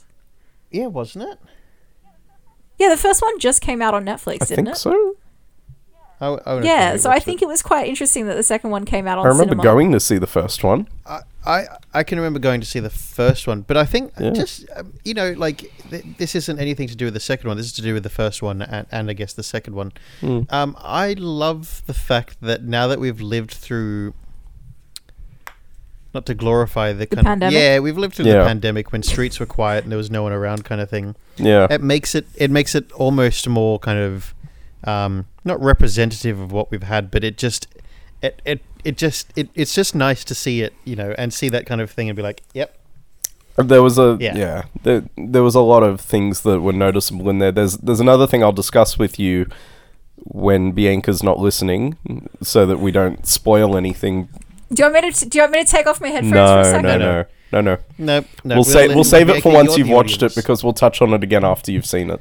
[0.71, 1.37] yeah, wasn't it?
[2.79, 4.77] Yeah, the first one just came out on Netflix, I didn't think it?
[4.77, 5.15] so.
[6.19, 9.05] I, I Yeah, so I think it was quite interesting that the second one came
[9.07, 9.63] out on I remember cinema.
[9.63, 10.87] going to see the first one.
[11.05, 14.31] I, I I can remember going to see the first one, but I think Yeah.
[14.31, 15.57] just um, you know like
[15.89, 17.57] th- this isn't anything to do with the second one.
[17.57, 19.91] This is to do with the first one and, and I guess the second one.
[20.21, 20.41] Hmm.
[20.49, 24.13] Um, I love the fact that now that we've lived through,
[26.15, 27.55] not to glorify the, kind pandemic?
[27.55, 28.39] of yeah, we've lived through Yeah.
[28.39, 31.15] the pandemic when streets were quiet and there was no one around, kind of thing.
[31.37, 31.67] Yeah.
[31.69, 34.33] It makes it it makes it almost more kind of
[34.85, 37.67] um, not representative of what we've had, but it just
[38.21, 41.49] it it, it just it, it's just nice to see it, you know, and see
[41.49, 42.77] that kind of thing and be like, yep,
[43.57, 44.35] There was a Yeah.
[44.37, 44.63] yeah.
[44.83, 47.51] there, there was a lot of things that were noticeable in there.
[47.51, 49.47] There's there's another thing I'll discuss with you
[50.23, 51.97] when Bianca's not listening,
[52.41, 54.29] so that we don't spoil anything.
[54.75, 55.25] Do you want me to?
[55.29, 56.83] Do you want me to take off my headphones for No, a no, second?
[56.83, 56.97] no,
[57.51, 58.55] No, no, no, no, no.
[58.55, 61.01] we'll save we'll save it for once you're you've the watched it because we'll touch
[61.01, 62.19] on it again after you've seen it.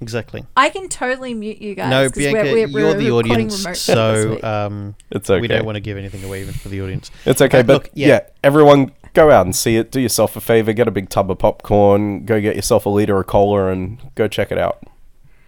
[0.00, 0.44] exactly.
[0.56, 1.90] I can totally mute you guys.
[1.90, 4.44] No, 'cause Bianca, we're, we're, you're we're the recording audience, remotely this so week.
[4.44, 5.40] um, It's okay.
[5.40, 7.10] we don't want to give anything away even for the audience.
[7.26, 8.06] It's okay, Uh, but look, yeah.
[8.08, 8.20] yeah.
[8.42, 9.90] everyone go out and see it.
[9.90, 13.18] Do yourself a favor, get a big tub of popcorn, go get yourself a liter
[13.20, 14.82] of cola, and go check it out.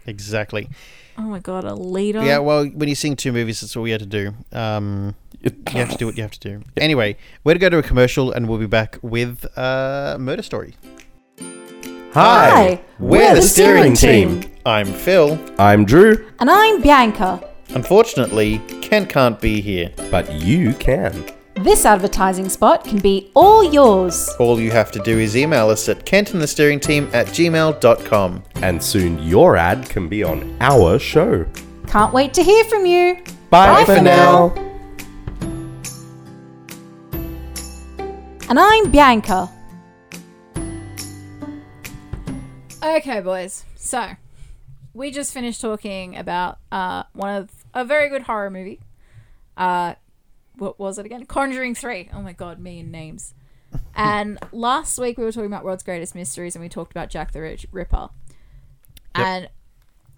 [0.07, 0.68] Exactly.
[1.16, 2.22] oh my god, a leader.
[2.25, 2.38] Yeah.
[2.38, 4.35] Well, when you're seeing two movies, that's all you have to do.
[4.53, 6.62] Um, It- you have to do what you have to do.
[6.76, 10.74] Anyway, we're to go to a commercial, and we'll be back with uh, Murder Story.
[12.12, 14.42] Hi, we're the steering team.
[14.66, 15.38] I'm Phil.
[15.59, 17.42] I'm Drew, and I'm Bianca.
[17.70, 19.90] Unfortunately, Ken can't be here.
[20.11, 21.24] but you can.
[21.55, 24.28] This advertising spot can be all yours.
[24.38, 28.42] All you have to do is email us at kentonthesteeringteam at gmail.com.
[28.57, 31.46] And soon your ad can be on our show.
[31.87, 33.22] Can't wait to hear from you.
[33.50, 34.71] Bye, Bye for now.
[38.53, 39.51] And I'm Bianca.
[42.83, 43.65] Okay, boys.
[43.77, 44.11] So,
[44.93, 48.81] we just finished talking about uh, one of a very good horror movie.
[49.57, 49.95] Uh,
[50.59, 51.25] what was it again?
[51.25, 52.11] Conjuring Three.
[52.12, 53.33] Oh my god, me and names.
[53.97, 57.33] and last week we were talking about World's Greatest Mysteries, and we talked about Jack
[57.33, 58.11] the Rich- Ripper.
[59.15, 59.49] And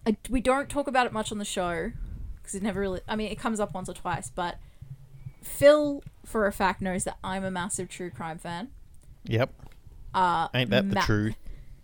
[0.04, 1.92] I, we don't talk about it much on the show
[2.38, 3.00] because it never really.
[3.06, 4.56] I mean, it comes up once or twice, but
[5.44, 8.68] Phil, for a fact, knows that I'm a massive true crime fan.
[9.24, 9.52] Yep.
[10.12, 11.34] Uh, Ain't that the ma- truth?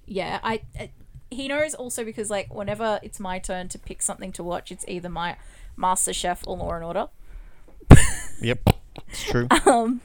[0.07, 0.91] yeah I, I
[1.31, 4.85] he knows also because like whenever it's my turn to pick something to watch it's
[4.89, 5.37] either my
[5.77, 7.07] master chef or law and order
[8.41, 8.71] Yep.
[9.09, 9.47] It's true.
[9.67, 10.01] um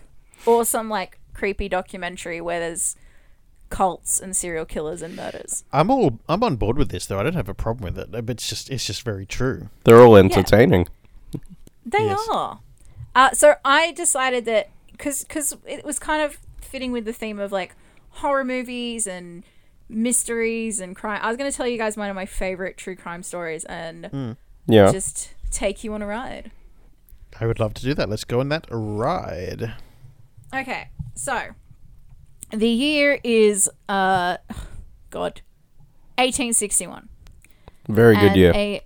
[0.45, 2.95] or some like creepy documentary where there's
[3.69, 7.19] cults and serial killers and murders I'm all I'm on board with this though.
[7.19, 8.11] I don't have a problem with it.
[8.11, 9.69] But it's just it's just very true.
[9.85, 10.87] They're all entertaining.
[11.85, 12.27] they Yes.
[12.31, 12.59] are
[13.15, 17.39] uh, so i decided that because because it was kind of fitting with the theme
[17.39, 17.75] of like
[18.09, 19.43] horror movies and
[19.89, 22.95] mysteries and crime i was going to tell you guys one of my favorite true
[22.95, 24.37] crime stories and mm.
[24.67, 24.91] Yeah.
[24.91, 26.51] just take you on a ride
[27.39, 28.09] I would love to do that.
[28.09, 29.73] Let's go on that ride.
[30.53, 31.47] Okay, so
[32.51, 34.37] the year is uh,
[35.09, 35.41] God,
[36.17, 37.09] eighteen sixty one.
[37.89, 38.51] Very good year.
[38.55, 38.81] A,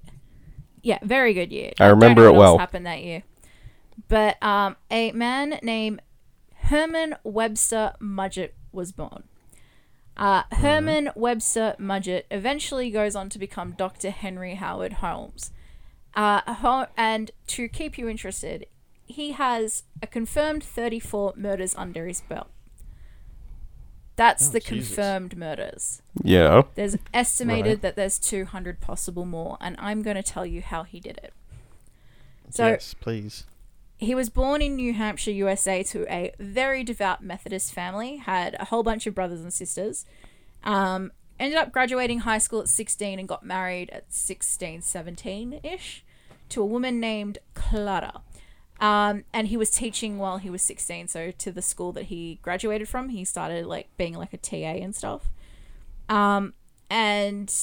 [0.82, 1.74] yeah, very good year.
[1.80, 2.58] I remember don't know it what well.
[2.58, 3.24] Happened that year,
[4.10, 6.02] but um, a man named
[6.64, 9.24] Herman Webster Mudgett was born.
[10.18, 14.10] Uh, Herman Webster Mudgett eventually goes on to become Dr.
[14.10, 15.52] Henry Howard Holmes.
[16.14, 18.66] Uh, and to keep you interested,
[19.06, 22.50] he has a confirmed 34 murders under his belt.
[24.18, 24.90] That's Oh, the Jesus.
[24.90, 26.02] confirmed murders.
[26.22, 26.64] Yeah.
[26.76, 27.82] There's estimated Right.
[27.84, 31.34] that there's 200 possible more, and I'm going to tell you how he did it.
[32.50, 33.46] So yes, please.
[34.00, 38.16] He was born in New Hampshire, USA, to a very devout Methodist family.
[38.16, 40.06] Had a whole bunch of brothers and sisters.
[40.64, 46.06] Um, ended up graduating high school at 16 and got married at 16, 17 ish
[46.48, 48.22] to a woman named Clara.
[48.80, 51.10] Um, and he was teaching while he was 16.
[51.10, 54.56] So to the school that he graduated from, he started like being like a TA
[54.56, 55.30] and stuff.
[56.08, 56.54] Um,
[56.90, 57.54] and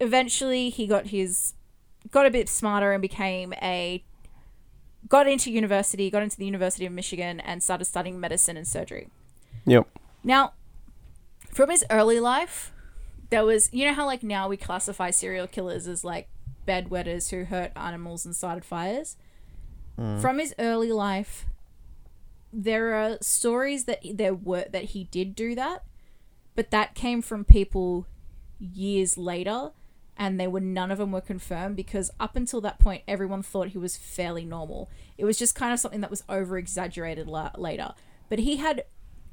[0.00, 1.54] eventually he got his
[2.10, 4.04] got a bit smarter and became a
[5.08, 9.08] got into university, got into the University of Michigan, and started studying medicine and surgery.
[9.66, 9.86] Yep.
[10.24, 10.52] Now,
[11.50, 12.72] from his early life,
[13.30, 16.28] there was, you know how, like, now we classify serial killers as, like,
[16.66, 19.16] bedwetters who hurt animals and started fires?
[19.98, 20.20] Mm.
[20.20, 21.46] From his early life,
[22.52, 25.84] there are stories that there were that he did do that,
[26.54, 28.06] but that came from people
[28.58, 29.70] years later
[30.16, 33.68] and they were none of them were confirmed because up until that point everyone thought
[33.68, 34.90] he was fairly normal.
[35.18, 37.94] It was just kind of something that was over exaggerated la- later.
[38.28, 38.84] But he had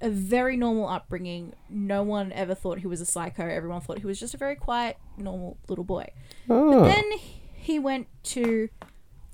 [0.02, 1.54] a very normal upbringing.
[1.70, 3.46] No one ever thought he was a psycho.
[3.46, 6.10] Everyone thought he was just a very quiet normal little boy.
[6.50, 6.84] Oh.
[6.86, 7.04] then
[7.54, 8.70] he went to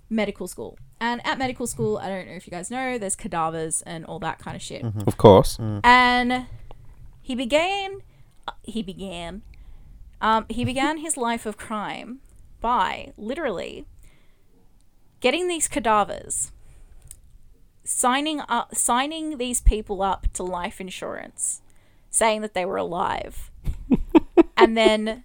[0.10, 0.78] medical school.
[1.00, 4.18] And at medical school i don't know if you guys know there's cadavers and all
[4.20, 4.82] that kind of shit.
[4.82, 5.02] Mm-hmm.
[5.08, 5.58] Of course.
[5.58, 5.82] Mm.
[5.84, 6.46] and
[7.22, 8.00] he began
[8.64, 9.42] he began
[10.22, 12.20] um, he began his life of crime
[12.62, 13.86] by literally
[15.20, 16.52] getting these cadavers
[17.84, 21.62] signing up signing these people up to life insurance
[22.10, 23.52] saying that they were alive
[24.58, 25.24] and then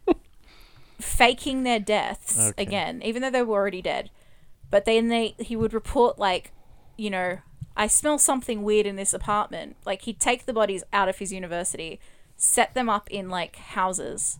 [1.00, 2.62] faking their deaths Okay.
[2.62, 4.10] again even though they were already dead
[4.70, 6.52] but then they he would report like
[6.98, 7.38] you know
[7.76, 11.32] i smell something weird in this apartment like he'd take the bodies out of his
[11.32, 11.98] university
[12.36, 14.38] set them up in like houses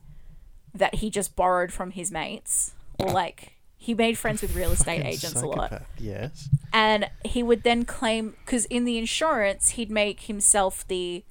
[0.75, 4.99] that he just borrowed from his mates or like he made friends with real estate
[4.99, 6.49] Fucking agents a lot psychopath, Yes.
[6.73, 11.25] and he would then claim because in the insurance he'd make himself the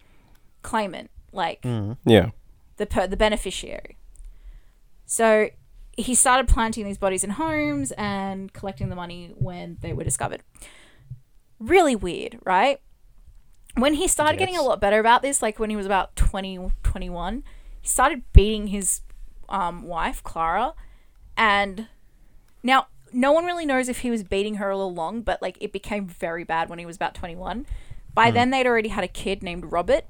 [0.61, 1.95] claimant like mm.
[2.05, 2.31] Yeah.
[2.77, 3.97] the per- the beneficiary.
[5.05, 5.49] So
[5.97, 10.41] he started planting these bodies in homes and collecting the money when they were discovered.
[11.59, 12.79] Really weird, right?
[13.75, 14.67] When he started getting a Yes.
[14.67, 17.43] lot better about this, like when he was about 20, 21,
[17.81, 19.01] he started beating his
[19.49, 20.73] um, wife, Clara.
[21.37, 21.87] And
[22.63, 25.71] now, no one really knows if he was beating her all along, but like it
[25.71, 27.65] became very bad when he was about 21.
[28.13, 30.03] By then, they'd already had a kid named Robert.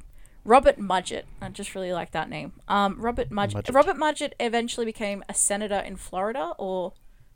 [0.46, 1.24] Robert Mudgett.
[1.42, 2.54] I just really like that name.
[2.68, 3.54] Um, Robert Mudgett.
[3.66, 3.74] Mudgett.
[3.76, 6.94] Robert Mudgett eventually became a senator in Florida, or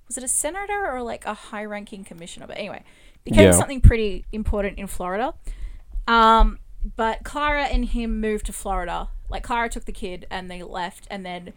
[0.08, 2.48] was it a senator or like a high-ranking commissioner?
[2.48, 2.84] But anyway,
[3.24, 3.52] became Yeah.
[3.52, 5.36] something pretty important in Florida.
[6.08, 6.60] Um,
[6.96, 9.10] but Clara and him moved to Florida.
[9.30, 11.54] Like Clara took the kid and they left, and then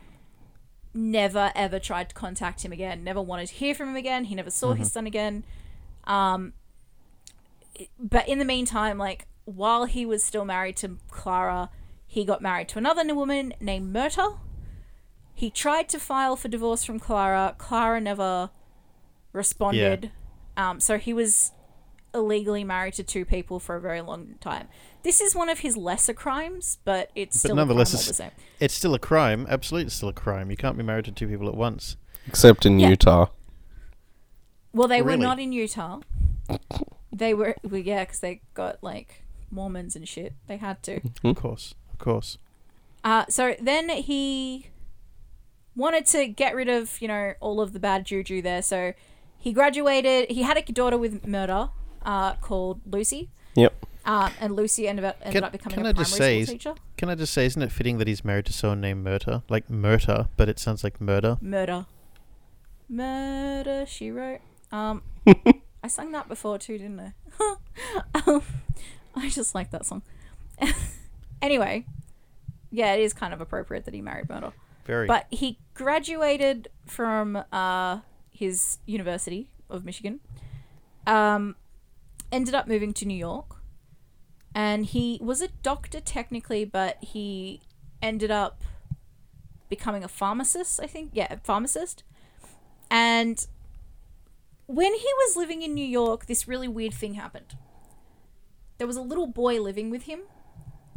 [0.97, 3.05] never ever tried to contact him again.
[3.05, 4.25] Never wanted to hear from him again.
[4.25, 5.45] He never saw his son again.
[6.05, 6.55] Um,
[7.99, 11.71] but in the meantime, like while he was still married to Clara,
[12.07, 14.41] he got married to another woman named Myrtle.
[15.35, 17.55] He tried to file for divorce from Clara.
[17.59, 18.51] Clara never
[19.33, 20.11] responded.
[20.57, 21.53] Um, so he was
[22.17, 24.69] illegally married to two people for a very long time.
[25.03, 28.01] This is one of his lesser crimes, but it's But still nonetheless, a crime all
[28.03, 28.31] it's- the same.
[28.59, 29.47] It's still a crime.
[29.49, 30.51] Absolutely it's still a crime.
[30.51, 31.97] You can't be married to two people at once.
[32.27, 32.89] Except in Yeah.
[32.89, 33.27] Utah.
[34.73, 36.01] Well, they were not in Utah.
[37.13, 40.35] They were, well, yeah, because they got like Mormons and shit.
[40.49, 41.01] They had to.
[41.25, 41.75] Of course.
[41.93, 42.39] Of course.
[43.05, 44.67] Uh, so then he
[45.77, 48.61] wanted to get rid of, you know, all of the bad juju there.
[48.61, 48.93] So
[49.39, 50.31] he graduated.
[50.31, 51.71] He had a daughter with murder
[52.07, 53.29] uh, called Lucy.
[53.55, 53.85] Yep.
[54.07, 56.55] Uh, and Lucy ended up, ended Can- up becoming can a I primary just school
[56.55, 56.75] teacher.
[56.97, 59.43] Can I just say, isn't it fitting that he's married to someone named Murta?
[59.49, 61.39] Like Murta, but it sounds like murder.
[61.41, 61.87] Murder.
[62.89, 64.41] Murder, she wrote.
[64.71, 65.03] Um,
[65.83, 67.13] I sang that before too, didn't I?
[68.27, 68.43] um,
[69.17, 70.03] I just like that song.
[71.43, 71.85] anyway,
[72.71, 74.53] yeah, it is kind of appropriate that he married Murder.
[74.85, 75.09] Very.
[75.09, 80.21] But he graduated from uh, his University of Michigan.
[81.09, 81.57] Um,
[82.33, 83.57] ended up moving to New York,
[84.55, 87.61] and he was a doctor technically, but he
[88.03, 88.63] ended up
[89.69, 90.81] becoming a pharmacist.
[90.81, 92.03] I think, yeah, a pharmacist.
[92.91, 93.47] And
[94.67, 97.57] when he was living in New York, this really weird thing happened.
[98.79, 100.21] There was a little boy living with him,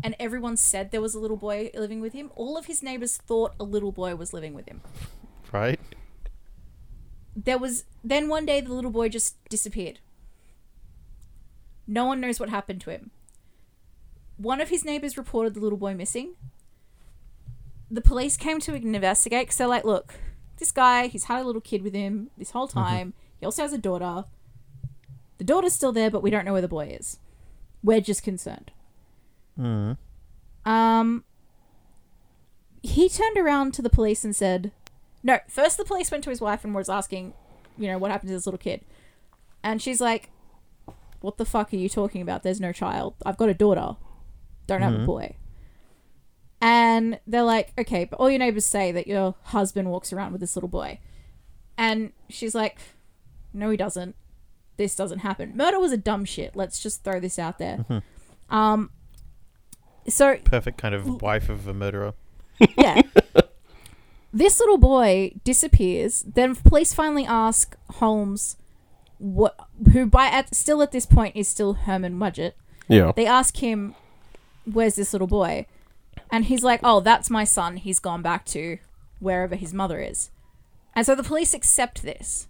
[0.03, 2.31] and everyone said there was a little boy living with him.
[2.35, 4.81] All of his neighbors thought a little boy was living with him.
[5.51, 5.79] Right?
[7.35, 9.99] There was then one day the little boy just disappeared.
[11.89, 13.09] No one knows what happened to him.
[14.37, 16.35] One of his neighbors reported the little boy missing.
[17.89, 20.13] The police came to investigate because they're like, look,
[20.57, 23.13] this guy, he's had a little kid with him this whole time.
[23.39, 24.25] He also has a daughter.
[25.39, 27.17] The daughter's still there, but we don't know where the boy is.
[27.83, 28.71] We're just concerned.
[29.59, 29.97] Mm.
[30.65, 31.23] Um,
[32.83, 34.71] he turned around to the police and said,
[35.23, 37.33] "No." First, the police went to his wife and was asking,
[37.77, 38.81] you know, what happened to this little kid,
[39.63, 40.29] and she's like,
[41.21, 42.43] "What the fuck are you talking about?
[42.43, 43.15] There's no child.
[43.25, 43.97] I've got a daughter.
[44.67, 45.35] Don't have a boy."
[46.61, 50.41] And they're like, "Okay, but all your neighbors say that your husband walks around with
[50.41, 50.99] this little boy,"
[51.77, 52.79] and she's like,
[53.53, 54.15] "No, he doesn't.
[54.77, 55.55] This doesn't happen.
[55.55, 56.55] Murder was a dumb shit.
[56.55, 57.85] Let's just throw this out there."
[58.49, 58.91] Um.
[60.07, 62.13] So Perfect kind of wife of a murderer.
[62.77, 63.01] yeah.
[64.33, 66.23] this little boy disappears.
[66.23, 68.57] Then police finally ask Holmes,
[69.19, 69.55] what,
[69.93, 72.53] who by at still at this point is still Herman Mudgett.
[72.87, 73.11] Yeah.
[73.15, 73.93] They ask him,
[74.65, 75.67] "Where's this little boy?"
[76.31, 77.77] And he's like, "Oh, that's my son.
[77.77, 78.79] He's gone back to
[79.19, 80.31] wherever his mother is."
[80.95, 82.47] And so the police accept this.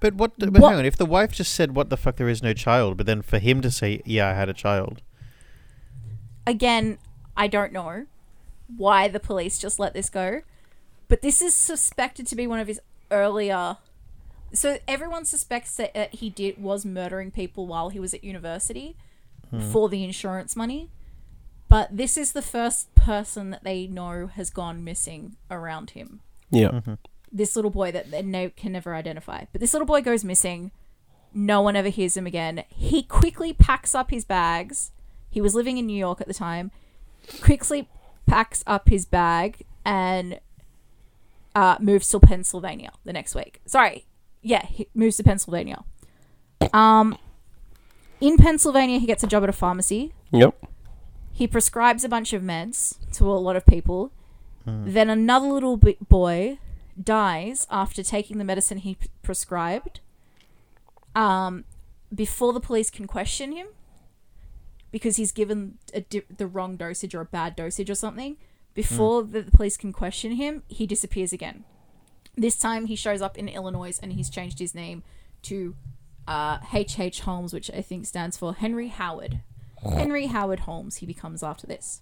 [0.00, 0.32] But what?
[0.38, 0.84] But What- hang on.
[0.84, 2.16] If the wife just said, "What the fuck?
[2.16, 5.02] There is no child," but then for him to say, "Yeah, I had a child,"
[6.46, 6.98] Again,
[7.36, 8.06] I don't know
[8.76, 10.42] why the police just let this go,
[11.08, 13.78] but this is suspected to be one of his earlier.
[14.54, 18.96] So everyone suspects that, that he did was murdering people while he was at university
[19.70, 20.90] for the insurance money,
[21.68, 26.20] but this is the first person that they know has gone missing around him.
[26.50, 26.68] Yeah.
[26.68, 26.94] Mm-hmm.
[27.30, 30.70] This little boy that they no, can never identify, but this little boy goes missing.
[31.32, 32.64] No one ever hears him again.
[32.68, 34.92] He quickly packs up his bags.
[35.30, 36.70] He was living in New York at the time.
[37.40, 37.88] Quickly
[38.26, 40.38] packs up his bag and
[41.54, 43.60] uh, moves to Pennsylvania the next week.
[43.66, 44.04] Sorry,
[44.44, 45.82] yeah, he moves to Pennsylvania.
[46.72, 47.18] Um,
[48.20, 50.12] in Pennsylvania, he gets a job at a pharmacy.
[50.30, 50.54] Yep.
[51.32, 54.12] He prescribes a bunch of meds to a lot of people.
[54.66, 56.58] Then another little b- boy
[57.02, 60.00] dies after taking the medicine he p- prescribed.
[61.14, 61.64] Um,
[62.14, 63.66] before the police can question him,
[64.90, 68.38] because he's given a di- the wrong dosage or a bad dosage or something.
[68.72, 71.64] Before the the police can question him, he disappears again.
[72.36, 75.02] This time he shows up in Illinois and he's changed his name
[75.42, 75.76] to
[76.26, 77.20] uh, H.
[77.20, 79.40] Holmes, which I think stands for Henry Howard.
[79.82, 82.00] Henry Howard Holmes, he becomes after this.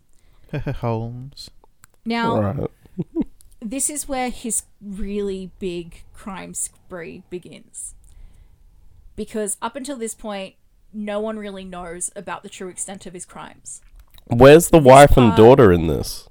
[0.77, 1.51] Holmes.
[2.05, 2.71] Now, Right.
[3.61, 7.95] this is where his really big crime spree begins.
[9.17, 10.55] Because up until this point,
[10.93, 13.81] no one really knows about the true extent of his crimes.
[14.27, 16.29] Where's the wife and daughter in this?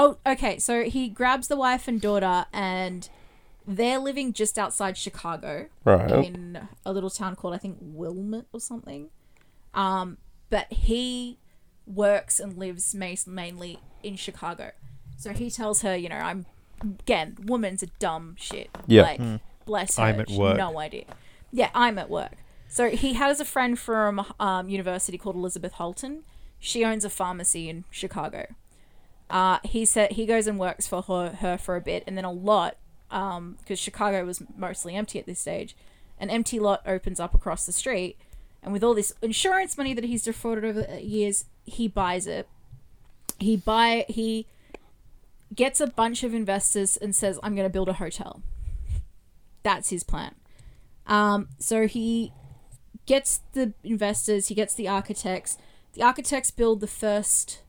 [0.00, 0.58] Oh, okay.
[0.60, 3.08] So he grabs the wife and daughter, and
[3.66, 6.10] they're living just outside Chicago Right.
[6.24, 9.10] in a little town called, I think, Wilmot or something.
[9.74, 10.18] Um,
[10.50, 11.38] but he
[11.84, 14.70] works and lives mainly in Chicago.
[15.16, 16.46] So he tells her, you know, I'm
[16.80, 18.70] again, woman's a dumb shit.
[18.86, 19.02] Yeah.
[19.02, 19.20] Like,
[19.64, 20.04] bless her.
[20.04, 20.56] I'm at work.
[20.56, 21.04] No idea.
[21.50, 22.36] Yeah, I'm at work.
[22.68, 26.22] So he has a friend from um, university called Elizabeth Holton.
[26.60, 28.46] She owns a pharmacy in Chicago.
[29.30, 32.24] Uh, he said he goes and works for her, her for a bit, and then
[32.24, 32.76] a lot,
[33.10, 35.76] because Chicago was mostly empty at this stage,
[36.18, 38.16] an empty lot opens up across the street,
[38.62, 42.48] and with all this insurance money that he's defrauded over the years, he buys it.
[43.38, 44.46] He buy he
[45.54, 48.42] gets a bunch of investors and says, "I'm going to build a hotel."
[49.62, 50.34] That's his plan.
[51.06, 52.32] Um, so he
[53.06, 55.56] gets the investors, he gets the architects.
[55.94, 57.62] The architects build the first,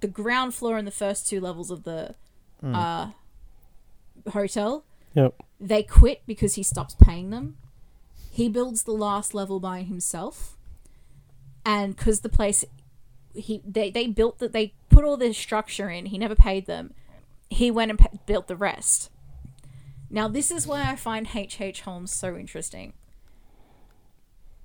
[0.00, 2.14] the ground floor and the first two levels of the
[2.62, 3.10] uh,
[4.32, 4.84] hotel.
[5.14, 5.34] Yep.
[5.60, 7.56] They quit because he stops paying them.
[8.30, 10.56] He builds the last level by himself,
[11.64, 12.64] and because the place,
[13.32, 16.06] he they they built that they put all this structure in.
[16.06, 16.94] He never paid them.
[17.48, 19.10] He went and built the rest.
[20.10, 21.60] Now this is why I find H.
[21.60, 21.82] H.
[21.82, 22.92] Holmes so interesting.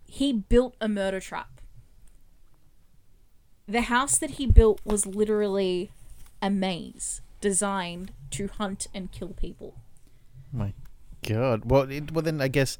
[0.06, 1.59] He built a murder trap.
[3.70, 5.92] The house that he built was literally
[6.42, 9.76] a maze designed to hunt and kill people.
[10.52, 10.74] My
[11.28, 11.70] God.
[11.70, 12.80] Well, it, well then I guess,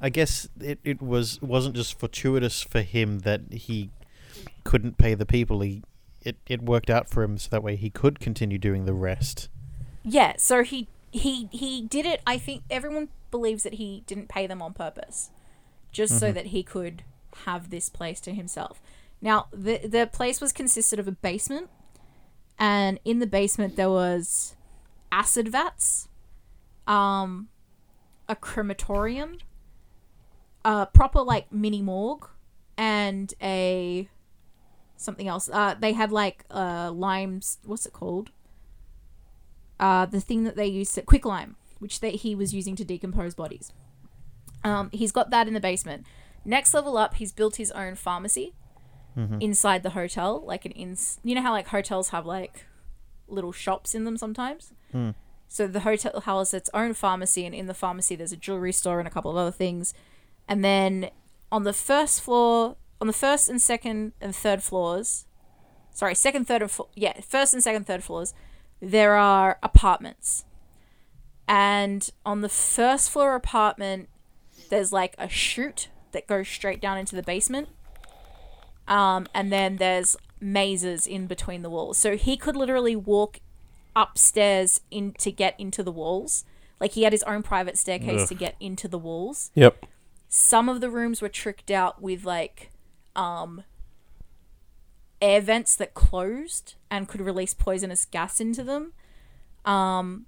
[0.00, 3.90] I guess it, it was wasn't just fortuitous for him that he
[4.62, 5.60] couldn't pay the people.
[5.60, 5.82] He
[6.22, 9.48] it, it worked out for him so that way he could continue doing the rest.
[10.04, 12.22] Yeah, so he he he did it.
[12.26, 15.30] I think everyone believes that he didn't pay them on purpose,
[15.90, 16.34] just so mm-hmm.
[16.34, 17.02] that he could
[17.44, 18.80] have this place to himself.
[19.22, 21.70] Now, the the place was consisted of a basement,
[22.58, 24.56] and in the basement there was
[25.12, 26.08] acid vats,
[26.88, 27.48] um,
[28.28, 29.38] a crematorium,
[30.64, 32.28] a proper like mini morgue,
[32.76, 34.08] and a
[34.96, 35.48] something else.
[35.48, 37.58] Uh, they had like uh limes.
[37.64, 38.30] What's it called?
[39.78, 43.34] Uh, the thing that they used to quicklime, which they, he was using to decompose
[43.34, 43.72] bodies.
[44.64, 46.06] Um, he's got that in the basement.
[46.44, 48.54] Next level up, he's built his own pharmacy
[49.16, 49.40] Mm-hmm.
[49.40, 51.20] inside the hotel, like an ins.
[51.22, 52.64] You know how like hotels have like
[53.28, 54.72] little shops in them sometimes.
[54.90, 55.10] Hmm.
[55.48, 58.98] So the hotel has its own pharmacy, and in the pharmacy there's a jewelry store
[58.98, 59.92] and a couple of other things.
[60.48, 61.10] And then
[61.50, 65.26] on the first floor, on the first and second and third floors,
[65.92, 68.32] sorry, second, third, and fo- yeah, first and second, third floors,
[68.80, 70.44] there are apartments.
[71.46, 74.08] And on the first floor apartment,
[74.70, 77.68] there's like a chute that goes straight down into the basement.
[78.88, 81.98] Um, and then there's mazes in between the walls.
[81.98, 83.40] So he could literally walk
[83.94, 86.44] upstairs in to get into the walls.
[86.80, 89.50] Like he had his own private staircase to get into the walls.
[89.54, 89.86] Yep.
[90.28, 92.70] Some of the rooms were tricked out with like
[93.14, 93.62] um
[95.20, 98.92] air vents that closed and could release poisonous gas into them.
[99.64, 100.26] Um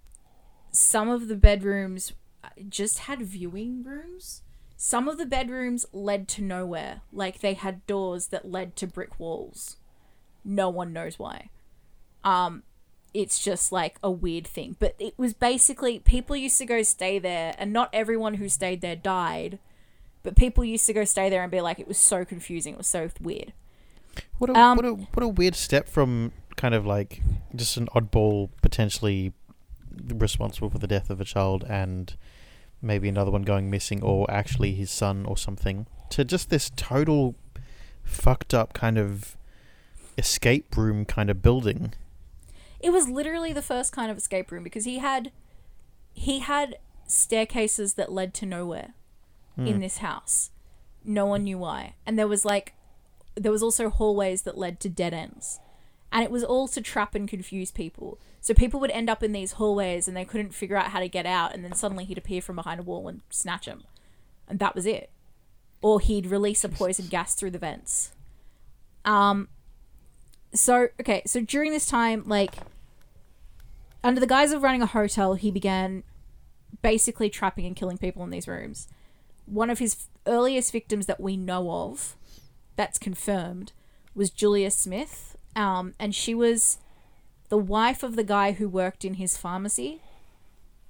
[0.70, 2.12] some of the bedrooms
[2.44, 4.42] uh, just had viewing rooms.
[4.76, 7.00] Some of the bedrooms led to nowhere.
[7.12, 9.76] Like they had doors that led to brick walls.
[10.44, 11.50] No one knows why.
[12.22, 12.62] Um
[13.12, 14.76] it's just like a weird thing.
[14.80, 18.80] But it was basically people used to go stay there and not everyone who stayed
[18.80, 19.60] there died.
[20.24, 22.78] But people used to go stay there and be like it was so confusing, it
[22.78, 23.52] was so weird.
[24.38, 27.20] What a Um, what a what a weird step from kind of like
[27.54, 29.32] just an oddball potentially
[30.08, 32.16] responsible for the death of a child and
[32.84, 37.34] maybe another one going missing or actually his son or something to just this total
[38.04, 39.36] fucked up kind of
[40.16, 41.94] escape room kind of building.
[42.80, 45.32] It was literally the first kind of escape room because he had
[46.12, 48.94] he had staircases that led to nowhere
[49.56, 49.66] hmm.
[49.66, 50.50] in this house.
[51.04, 51.94] No one knew why.
[52.06, 52.74] And there was like
[53.34, 55.58] there was also hallways that led to dead ends.
[56.14, 58.20] And it was all to trap and confuse people.
[58.40, 61.08] So people would end up in these hallways and they couldn't figure out how to
[61.08, 63.82] get out and then suddenly he'd appear from behind a wall and snatch them.
[64.48, 65.10] And that was it.
[65.82, 68.12] Or he'd release a poison gas through the vents.
[69.04, 69.48] Um
[70.54, 72.54] so okay, so during this time like
[74.04, 76.04] under the guise of running a hotel, he began
[76.80, 78.86] basically trapping and killing people in these rooms.
[79.46, 82.14] One of his earliest victims that we know of,
[82.76, 83.72] that's confirmed,
[84.14, 85.33] was Julia Smith.
[85.56, 86.78] Um, and she was
[87.48, 90.00] the wife of the guy who worked in his pharmacy.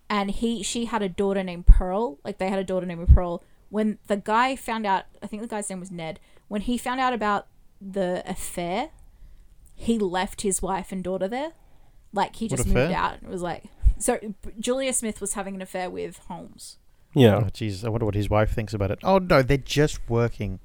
[0.08, 2.18] And he, she had a daughter named Pearl.
[2.24, 3.42] Like they had a daughter named Pearl.
[3.70, 6.20] When the guy found out, I think the guy's name was Ned.
[6.48, 7.46] When he found out about
[7.80, 8.90] the affair,
[9.74, 11.52] he left his wife and daughter there.
[12.12, 12.96] Like he just moved affair?
[12.96, 13.14] out.
[13.22, 13.64] It was like
[13.98, 14.20] so.
[14.60, 16.78] Julia Smith was having an affair with Holmes.
[17.12, 17.36] Yeah.
[17.36, 19.00] Oh jeez, I wonder what his wife thinks about it.
[19.02, 20.60] Oh no, they're just working.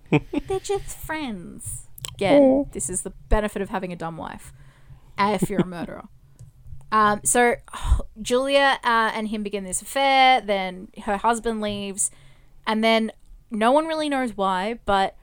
[0.48, 1.88] They're just friends.
[2.28, 4.54] Again, this is the benefit of having a dumb wife.
[5.18, 6.06] uh, If you're a murderer.
[6.92, 7.54] Um, so
[8.22, 10.42] Julia uh, and him begin this affair.
[10.42, 12.10] Then her husband leaves,
[12.66, 13.12] and then
[13.52, 14.80] no one really knows why.
[14.86, 15.16] But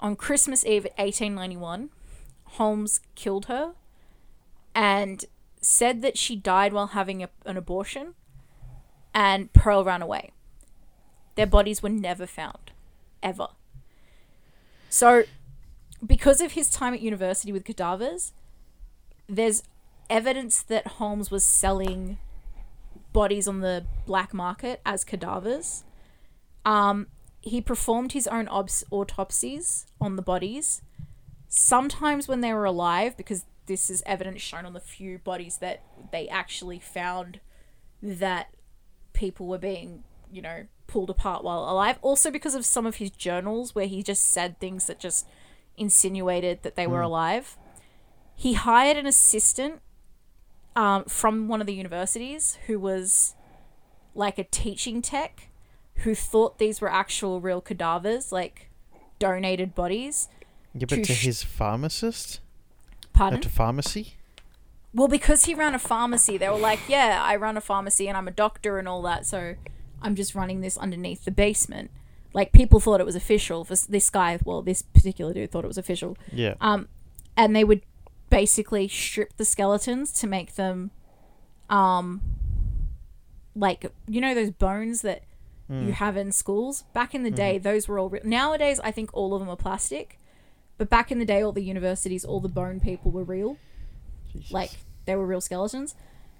[0.00, 1.90] on Christmas Eve, 1891,
[2.58, 3.74] Holmes killed her,
[4.74, 5.24] and
[5.60, 8.14] said that she died while having a, an abortion,
[9.14, 10.32] and Pearl ran away.
[11.36, 12.72] Their bodies were never found,
[13.22, 13.46] ever.
[14.90, 15.22] So,
[16.04, 18.32] because of his time at university with cadavers,
[19.28, 19.62] there's
[20.10, 22.18] evidence that Holmes was selling
[23.12, 25.84] bodies on the black market as cadavers.
[26.64, 27.08] Um,
[27.40, 30.82] he performed his own obs- autopsies on the bodies,
[31.48, 35.82] sometimes when they were alive, because this is evidence shown on the few bodies that
[36.10, 37.40] they actually found
[38.02, 38.54] that
[39.12, 41.98] people were being, you know, pulled apart while alive.
[42.02, 45.26] Also because of some of his journals where he just said things that just
[45.76, 47.56] insinuated that they were alive.
[48.34, 49.80] He hired an assistant
[50.74, 53.34] um, from one of the universities who was
[54.14, 55.48] like a teaching tech
[55.96, 58.70] who thought these were actual real cadavers, like
[59.18, 60.28] donated bodies.
[60.74, 62.40] Yeah, but To to sh- his pharmacist
[63.12, 63.40] Pardon?
[63.44, 64.14] a pharmacy.
[64.94, 68.16] Well, because he ran a pharmacy, they were like, "Yeah, I run a pharmacy and
[68.16, 69.54] I'm a doctor and all that, so
[70.02, 71.90] I'm just running this underneath the basement."
[72.34, 73.64] Like people thought it was official.
[73.64, 76.54] For this guy, well, this particular dude thought it was official, Yeah.
[76.60, 76.88] um,
[77.36, 77.82] and they would
[78.30, 80.90] basically strip the skeletons to make them,
[81.68, 82.22] um,
[83.54, 85.22] like you know those bones that
[85.68, 86.84] you have in schools.
[86.92, 88.10] Back in the day, those were all.
[88.10, 90.18] Re- Nowadays, I think all of them are plastic,
[90.76, 93.56] But back in the day, all the universities, all the bone people were real.
[94.32, 94.50] Jesus.
[94.52, 94.70] Like
[95.06, 95.94] they were real skeletons.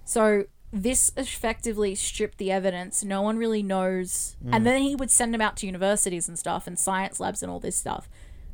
[0.05, 3.03] So this effectively stripped the evidence.
[3.03, 4.35] No one really knows.
[4.51, 7.51] And then he would send them out to universities and stuff and science labs and
[7.51, 8.09] all this stuff.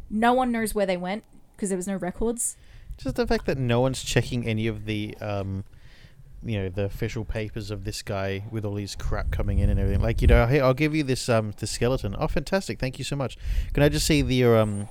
[0.09, 1.23] No one knows where they went
[1.55, 2.57] because there was no records.
[2.97, 5.63] Just the fact that no one's checking any of the, um,
[6.43, 9.79] you know, the official papers of this guy with all these crap coming in and
[9.79, 10.01] everything.
[10.01, 12.15] Like, you know, hey, I'll give you this um the skeleton.
[12.19, 12.79] Oh, fantastic!
[12.79, 13.37] Thank you so much.
[13.73, 14.89] Can I just see the um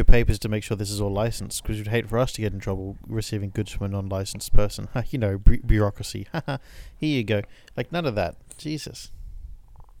[0.00, 1.62] your papers to make sure this is all licensed?
[1.62, 4.88] Because you'd hate for us to get in trouble receiving goods from a non-licensed person.
[5.10, 6.26] you know, bu- bureaucracy.
[6.32, 6.56] Haha.
[6.96, 7.42] Here you go.
[7.76, 8.36] Like none of that.
[8.56, 9.12] Jesus.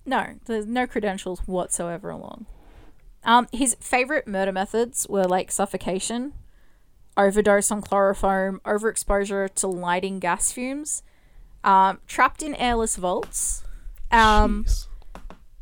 [0.06, 2.46] No, there's no credentials whatsoever along.
[3.22, 6.32] Um, his favorite murder methods were like suffocation,
[7.16, 11.02] overdose on chloroform, overexposure to lighting gas fumes,
[11.62, 13.62] um, trapped in airless vaults,
[14.10, 14.86] um, Jeez.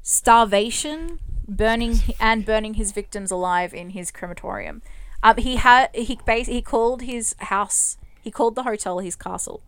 [0.02, 1.18] starvation,
[1.48, 4.82] burning and burning his victims alive in his crematorium.
[5.22, 7.96] Um, he had he bas- he called his house
[8.28, 9.62] he called the hotel his castle.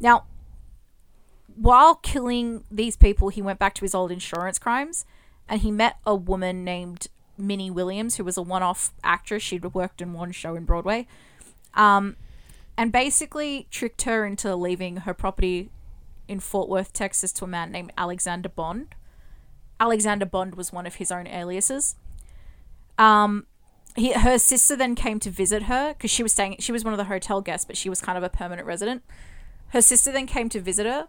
[0.00, 0.24] Now,
[1.54, 5.04] while killing these people, he went back to his old insurance crimes,
[5.48, 9.42] and he met a woman named Minnie Williams, who was a one-off actress.
[9.42, 11.06] She'd worked in one show in Broadway,
[11.74, 12.16] um,
[12.76, 15.70] and basically tricked her into leaving her property
[16.28, 18.94] in Fort Worth, Texas, to a man named Alexander Bond.
[19.80, 21.96] Alexander Bond was one of his own aliases.
[22.96, 23.46] Um,
[23.96, 26.56] he, her sister then came to visit her because she was staying.
[26.60, 29.02] She was one of the hotel guests, but she was kind of a permanent resident.
[29.68, 31.08] Her sister then came to visit her.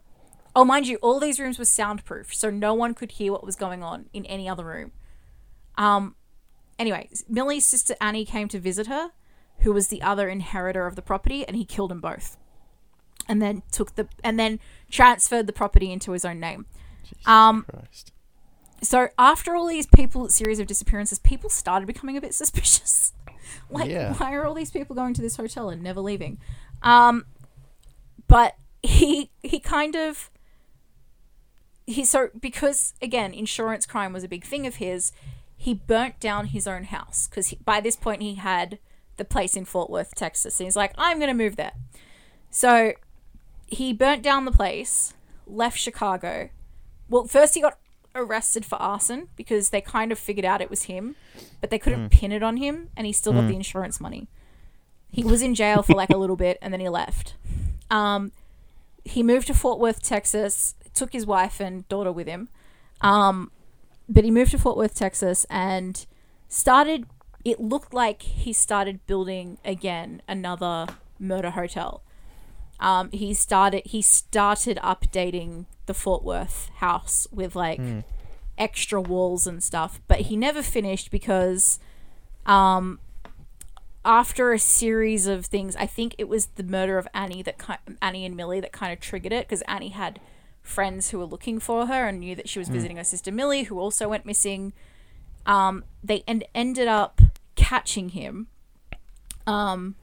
[0.56, 3.56] Oh, mind you, all these rooms were soundproof, so no one could hear what was
[3.56, 4.92] going on in any other room.
[5.78, 6.16] Um,
[6.78, 9.12] anyway, Millie's sister Annie came to visit her,
[9.60, 12.38] who was the other inheritor of the property, and he killed them both.
[13.28, 14.60] And then took the and then
[14.90, 16.66] transferred the property into his own name.
[17.04, 18.12] Jesus Um, Christ.
[18.82, 23.14] So after all these people series of disappearances, people started becoming a bit suspicious.
[23.70, 24.14] like, Yeah.
[24.14, 26.40] why are all these people going to this hotel and never leaving?
[26.82, 27.26] Um,
[28.28, 30.30] but he he kind of
[31.86, 35.12] he so because again insurance crime was a big thing of his.
[35.58, 38.80] He burnt down his own house because by this point he had
[39.18, 41.74] the place in Fort Worth, Texas, and he's like, I'm gonna move there.
[42.50, 42.94] So
[43.68, 45.14] he burnt down the place,
[45.46, 46.50] left Chicago.
[47.10, 47.78] Well, first he got
[48.24, 51.16] arrested for arson because they kind of figured out it was him,
[51.62, 54.28] but they couldn't pin it on him, and he still got the insurance money.
[55.12, 57.34] He was in jail for like a little bit, and then he left.
[57.90, 58.32] Um,
[59.04, 62.50] he moved to Fort Worth, Texas, took his wife and daughter with him.
[63.02, 63.52] Um,
[64.08, 66.06] but he moved to Fort Worth, Texas, and
[66.48, 67.06] started.
[67.46, 72.04] It looked like he started building again another murder hotel.
[72.80, 73.84] Um, he started.
[73.86, 77.80] He started updating the Fort Worth house with like
[78.58, 81.80] extra walls and stuff, but he never finished because,
[82.46, 83.00] um,
[84.06, 87.94] after a series of things, I think it was the murder of Annie that ki-
[88.02, 90.20] Annie and Millie that kind of triggered it because Annie had
[90.62, 93.64] friends who were looking for her and knew that she was visiting her sister Millie,
[93.64, 94.72] who also went missing.
[95.46, 97.22] Um, they en- ended up
[97.56, 98.48] catching him.
[99.48, 99.96] Um,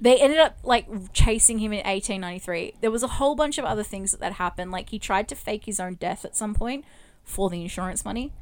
[0.00, 2.74] they ended up like chasing him in 1893.
[2.80, 4.70] There was a whole bunch of other things that, that happened.
[4.70, 6.84] Like he tried to fake his own death at some point
[7.24, 8.32] for the insurance money.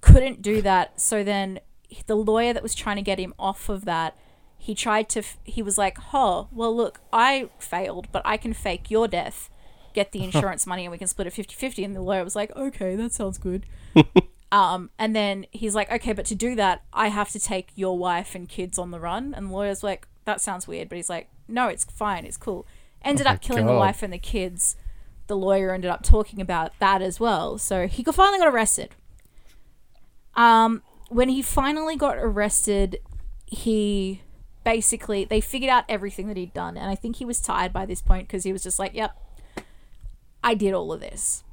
[0.00, 1.00] Couldn't do that.
[1.00, 1.60] So then
[2.06, 4.16] the lawyer that was trying to get him off of that,
[4.58, 5.20] he tried to.
[5.20, 9.48] f- He was like, "Oh, well, look, I failed, but I can fake your death,
[9.94, 11.84] get the insurance money, and we can split it 50-50.
[11.84, 13.64] And the lawyer was like, "Okay, that sounds good."
[14.52, 17.98] Um, and then he's like, okay, but to do that, I have to take your
[17.98, 19.34] wife and kids on the run.
[19.34, 20.90] And the lawyer's like, that sounds weird.
[20.90, 22.26] But he's like, no, it's fine.
[22.26, 22.66] It's cool.
[23.02, 24.76] Ended Oh up killing the wife and the kids.
[25.28, 27.56] The lawyer ended up talking about that as well.
[27.56, 28.90] So he finally got arrested.
[30.34, 32.98] Um, when he finally got arrested,
[33.46, 34.22] he
[34.64, 36.76] basically, they figured out everything that he'd done.
[36.76, 39.16] And I think he was tired by this point because he was just like, yep,
[40.42, 41.44] I did all of this.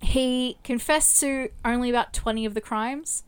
[0.00, 3.24] He confessed to only about 20 of the crimes.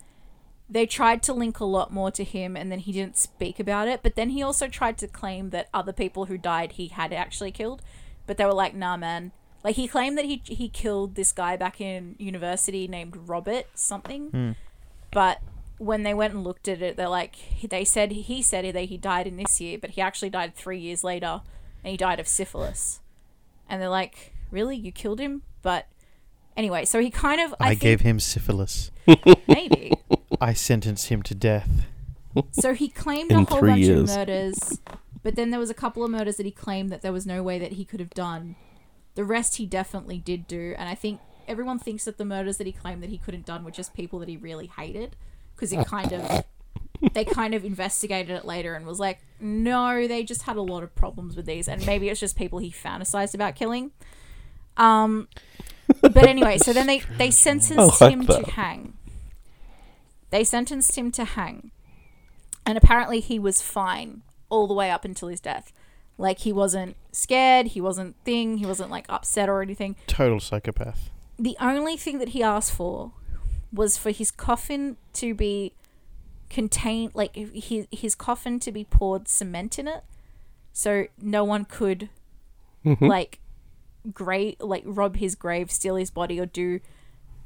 [0.69, 3.89] They tried to link a lot more to him and then he didn't speak about
[3.89, 4.01] it.
[4.03, 7.53] But then he also tried to claim that other people who died he had actually
[7.53, 7.83] killed.
[8.27, 9.33] But they were like, nah, man.
[9.63, 14.31] Like he claimed that he, he killed this guy back in university named Robert something.
[14.31, 14.51] Hmm.
[15.11, 15.41] But
[15.79, 17.37] when they went and looked at it, they're like,
[17.69, 20.79] they said, he said that he died in this year, but he actually died three
[20.79, 21.43] years later
[21.85, 23.01] and he died of syphilis.
[23.69, 24.77] And they're like, really?
[24.77, 25.43] You killed him?
[25.63, 25.87] But
[26.57, 28.91] anyway, so he kind of, I, I, think, gave him syphilis.
[29.49, 29.93] maybe.
[30.41, 31.87] I sentenced him to death.
[32.51, 34.11] So he claimed In a whole three bunch years.
[34.11, 34.81] of murders,
[35.23, 37.43] but then there was a couple of murders that he claimed that there was no
[37.43, 38.57] way that he could have done.
[39.15, 42.67] The rest he definitely did do, and I think everyone thinks that the murders that
[42.67, 45.17] he claimed that he couldn't done were just people that he really hated,
[45.55, 46.45] because it kind of
[47.13, 50.83] they kind of investigated it later and was like, no, they just had a lot
[50.83, 53.91] of problems with these, and maybe it's just people he fantasized about killing.
[54.77, 55.29] Um,
[56.01, 58.45] but anyway, so then they they sentenced like him that.
[58.45, 58.95] to hang.
[60.31, 61.71] They sentenced him to hang,
[62.65, 65.73] and apparently he was fine all the way up until his death.
[66.19, 71.11] Like he wasn't scared, he wasn't thing, he wasn't like upset or anything Total psychopath.
[71.39, 73.13] the only thing that he asked for
[73.73, 75.73] was for his coffin to be
[76.51, 80.05] contained like his his coffin to be poured cement in it
[80.75, 82.11] so no one could
[83.01, 83.39] like
[84.13, 86.81] grave like rob his grave steal his body or do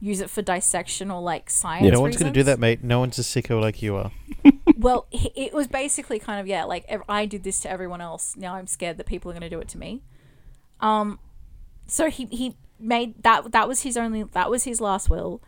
[0.00, 2.84] use it for dissection or like science no one's going to do that, mate.
[2.84, 4.10] No one's a sicko like you are.
[4.76, 8.54] well it was basically kind of yeah like i did this to everyone else now
[8.54, 10.02] i'm scared that people are going to do it to me
[10.80, 11.18] um
[11.86, 15.42] so he he made that that was his only that was his last will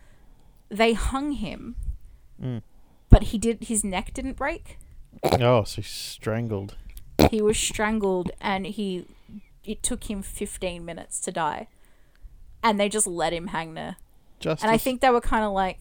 [0.71, 1.77] they hung him
[2.43, 2.63] mm.
[3.11, 4.79] but he did his neck didn't break
[5.23, 6.77] Oh, so he's strangled.
[7.31, 9.07] he was strangled and he
[9.65, 11.69] it took him 15 minutes to die
[12.63, 13.97] and they just let him hang there
[14.41, 14.63] Justice.
[14.65, 15.81] and i think they were kind of like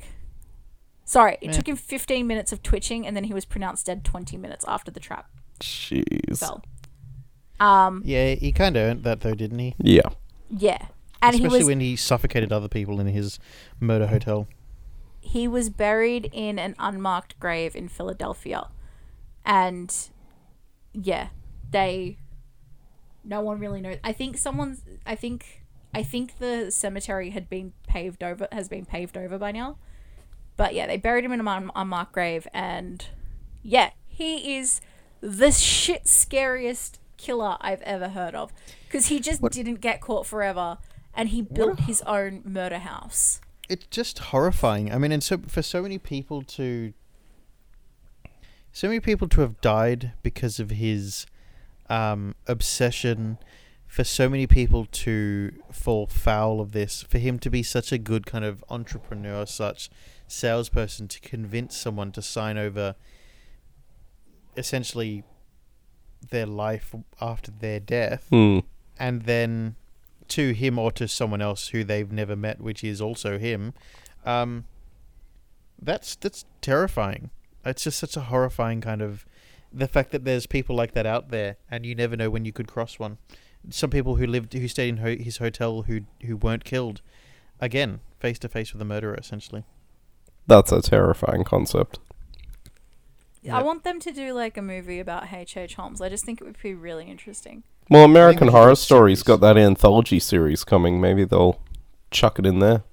[1.06, 1.52] sorry it Yeah.
[1.54, 4.92] took him 15 minutes of twitching and then he was pronounced dead 20 minutes after
[4.92, 6.40] the trap Jeez.
[6.40, 6.64] fell
[7.60, 9.74] um Yeah, he kind of earned that though, didn't he?
[9.80, 10.10] Yeah.
[10.50, 10.88] Yeah.
[11.24, 13.40] And Especially he was when he suffocated other people in his
[13.80, 14.48] murder hotel.
[15.20, 18.68] he was buried in an unmarked grave in Philadelphia.
[19.44, 19.92] And
[20.94, 21.30] yeah,
[21.72, 22.18] they
[23.28, 23.98] no one really knows.
[24.04, 25.64] I think someone's I think
[25.94, 29.78] I think the cemetery had been paved over has been paved over by now.
[30.56, 33.06] But yeah, they buried him in an un- unmarked grave and
[33.62, 34.82] yeah, he is
[35.22, 38.54] the shit scariest killer I've ever heard of
[38.86, 40.78] because he just didn't get caught forever
[41.14, 43.42] and he built his own murder house.
[43.68, 44.94] It's just horrifying.
[44.94, 46.94] I mean, and so for so many people to,
[48.72, 51.26] so many people to have died because of his
[51.90, 53.38] um, obsession.
[53.88, 57.98] For so many people to fall foul of this, for him to be such a
[57.98, 59.90] good kind of entrepreneur, such
[60.28, 62.96] salesperson to convince someone to sign over
[64.58, 65.24] essentially
[66.32, 68.60] their life after their death Hmm.
[69.00, 69.76] and then
[70.30, 73.74] to him or to someone else who they've never met, which is also him.
[74.26, 74.66] Um,
[75.82, 77.30] that's that's terrifying.
[77.64, 79.26] It's just such a horrifying kind of
[79.72, 82.52] the fact that there's people like that out there, and you never know when you
[82.52, 83.18] could cross one.
[83.70, 87.02] Some people who lived who stayed in ho- his hotel who who weren't killed,
[87.60, 89.64] again face to face with a murderer essentially.
[90.48, 92.00] That's a terrifying concept.
[93.50, 95.56] I want them to do like a movie about H.
[95.56, 95.76] H.
[95.76, 96.02] Holmes.
[96.02, 97.64] I just think it would be really interesting.
[97.90, 101.00] Well, American Horror do Stories got that anthology series coming.
[101.00, 101.62] Maybe they'll
[102.12, 102.84] chuck it in there.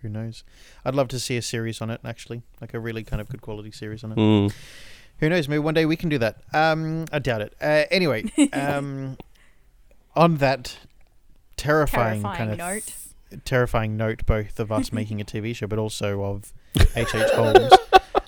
[0.00, 0.44] Who knows?
[0.84, 3.42] I'd love to see a series on it actually, like a really kind of good
[3.42, 4.14] quality series on it.
[4.14, 4.46] Hmm.
[5.22, 5.48] Who knows?
[5.48, 6.38] Maybe one day we can do that.
[6.52, 7.54] Um, I doubt it.
[7.62, 9.16] Uh, anyway, um,
[10.16, 10.76] on that
[11.56, 13.44] terrifying, Terrifying kind of note.
[13.44, 16.52] terrifying note, both of us making a TV show, but also of
[16.96, 17.14] H.
[17.14, 17.30] H.
[17.30, 17.72] Holmes.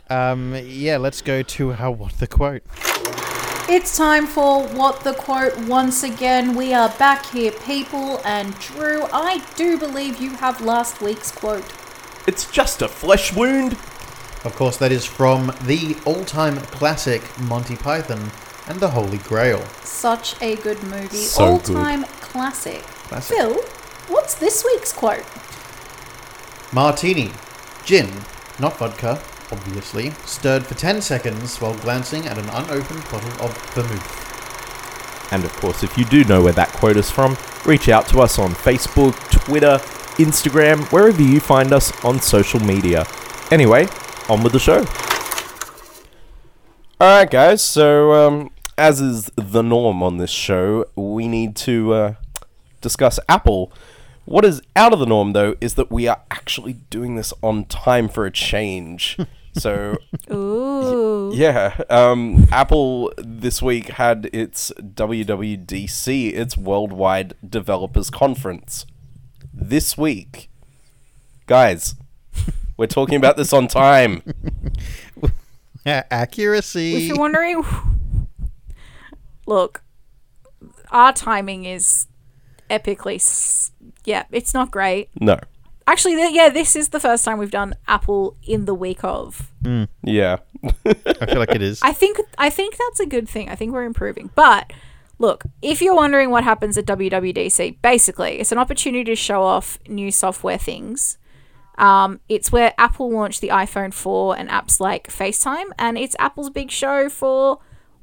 [0.09, 2.63] Um, yeah, let's go to how what the quote.
[3.69, 6.55] It's time for What the Quote once again.
[6.55, 11.65] We are back here, people, and Drew, I do believe you have last week's quote.
[12.29, 13.77] It's just a flesh wound.
[14.45, 18.31] Of course, that is from the all-time classic Monty Python
[18.69, 19.65] and the Holy Grail.
[19.83, 21.17] Such a good movie.
[21.17, 22.83] So all time classic.
[23.09, 23.37] Classic.
[23.37, 23.55] Phil,
[24.09, 25.25] what's this week's quote?
[26.73, 27.31] Martini,
[27.85, 28.11] gin,
[28.59, 35.33] not vodka, obviously, stirred for 10 seconds while glancing at an unopened bottle of vermouth.
[35.33, 38.21] And of course, if you do know where that quote is from, reach out to
[38.21, 39.79] us on Facebook, Twitter,
[40.17, 43.07] Instagram, wherever you find us on social media.
[43.51, 43.87] Anyway,
[44.29, 44.85] on with the show.
[47.01, 47.63] All right, guys.
[47.63, 52.15] So, um, as is the norm on this show, we need to uh,
[52.81, 53.73] discuss Apple.
[54.25, 57.67] What is out of the norm, though, is that we are actually doing this on
[57.67, 59.19] time for a change.
[59.53, 59.99] so,
[60.33, 61.31] Ooh.
[61.35, 68.87] yeah, um, Apple this week had its WWDC, its Worldwide Developers Conference.
[69.53, 70.49] This week,
[71.47, 71.97] guys,
[72.77, 74.23] we're talking about this on time.
[75.87, 76.97] Accuracy.
[76.97, 77.63] If you're wondering,
[79.47, 79.83] look,
[80.91, 82.07] our timing is
[82.71, 83.17] epically.
[83.17, 83.73] S-
[84.05, 85.11] yeah, it's not great.
[85.21, 85.39] No.
[85.87, 89.53] Actually, th- yeah, this is the first time we've done Apple in the week of.
[89.63, 89.85] Hmm.
[90.03, 90.39] Yeah.
[90.87, 90.95] I
[91.27, 91.81] feel like it is.
[91.83, 93.51] I think I think that's a good thing.
[93.51, 94.31] I think we're improving.
[94.35, 94.73] But
[95.19, 99.79] look, if you're wondering what happens at WWDC, basically it's an opportunity to show off
[99.87, 101.19] new software things
[101.77, 106.51] Um, it's where Apple launched the iPhone 4 and apps like FaceTime, and it's Apple's
[106.51, 107.59] big show for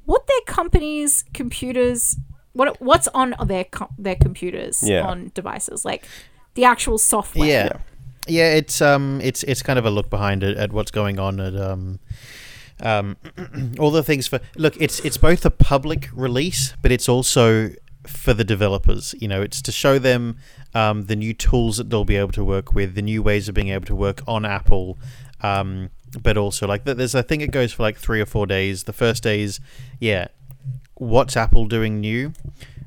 [0.06, 2.18] what their company's computers,
[2.54, 5.08] what what's on their co- their computers Yeah.
[5.08, 6.06] on devices, like
[6.56, 7.48] the actual software.
[7.48, 7.70] Yeah.
[8.28, 11.40] yeah, It's um, it's it's kind of a look behind it at what's going on
[11.40, 12.00] at um,
[12.84, 13.16] um,
[13.80, 14.76] all the things for look.
[14.82, 17.70] It's it's both a public release, but it's also
[18.08, 19.16] for the developers.
[19.20, 20.38] You know, it's to show them
[20.74, 23.56] um, the new tools that they'll be able to work with, the new ways of
[23.56, 24.98] being able to work on Apple.
[25.42, 25.90] Um,
[26.22, 28.84] but also like th- there's I think it goes for like three or four days.
[28.84, 29.60] The first day is
[30.00, 30.28] yeah,
[30.96, 32.34] what's Apple doing new?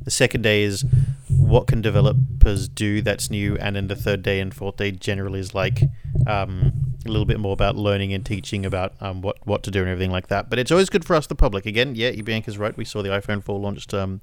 [0.02, 0.84] The second day is
[1.28, 5.40] what can developers do that's new, and then the third day and fourth day generally
[5.40, 5.80] is like
[6.26, 9.80] um, a little bit more about learning and teaching about um, what what to do
[9.80, 10.48] and everything like that.
[10.50, 11.66] But it's always good for us, the public.
[11.66, 12.76] Again, yeah, Bianca's right.
[12.76, 14.20] We saw the iPhone 4 launched um,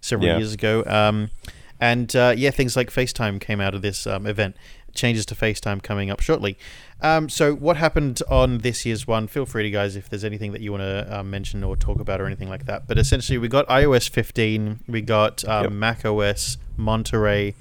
[0.00, 0.38] several Yeah.
[0.38, 1.30] years ago, um,
[1.80, 4.56] and uh, yeah, things like FaceTime came out of this um, event.
[4.92, 6.58] Changes to FaceTime coming up shortly.
[7.00, 9.28] Um, so, what happened on this year's one?
[9.28, 12.00] Feel free to guys if there's anything that you want to uh, mention or talk
[12.00, 12.88] about or anything like that.
[12.88, 15.72] But essentially, we got iOS 15, we got um, Yep.
[15.72, 17.54] Mac OS, Monterey,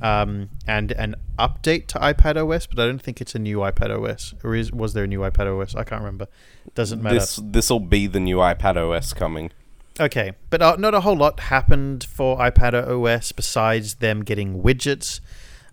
[0.00, 2.66] um, and an update to iPad OS.
[2.66, 4.34] But I don't think it's a new iPad OS.
[4.42, 5.74] Or is was there a new iPad OS?
[5.74, 6.28] I can't remember.
[6.74, 7.16] Doesn't matter.
[7.16, 9.50] This this will be the new iPad OS coming.
[9.98, 15.20] Okay, but uh, not a whole lot happened for iPad OS besides them getting widgets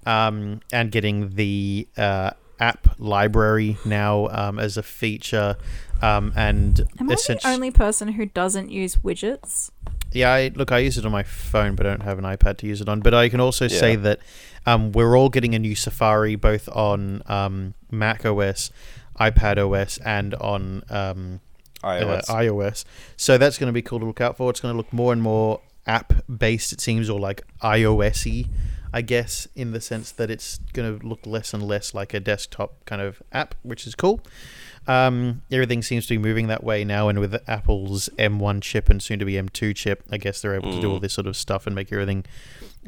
[0.05, 5.57] um, and getting the uh, app library now um, as a feature.
[6.01, 9.71] Um, and Am I the only person who doesn't use widgets?
[10.15, 12.57] Yeah, I, look, I use it on my phone, but I don't have an iPad
[12.57, 13.01] to use it on.
[13.01, 14.19] But I can also say that
[14.65, 18.71] um, we're all getting a new Safari, both on um, Mac OS,
[19.19, 21.41] iPad OS, and on um,
[21.83, 22.29] iOS.
[22.29, 22.85] uh, iOS.
[23.17, 24.49] So that's going to be cool to look out for.
[24.49, 28.49] It's going to look more and more app based, it seems, or like iOS y,
[28.93, 32.19] I guess, in the sense that it's going to look less and less like a
[32.19, 34.21] desktop kind of app, which is cool.
[34.85, 39.01] Um, everything seems to be moving that way now, and with Apple's M1 chip and
[39.01, 41.37] soon to be M2 chip, I guess they're able to do all this sort of
[41.37, 42.25] stuff and make everything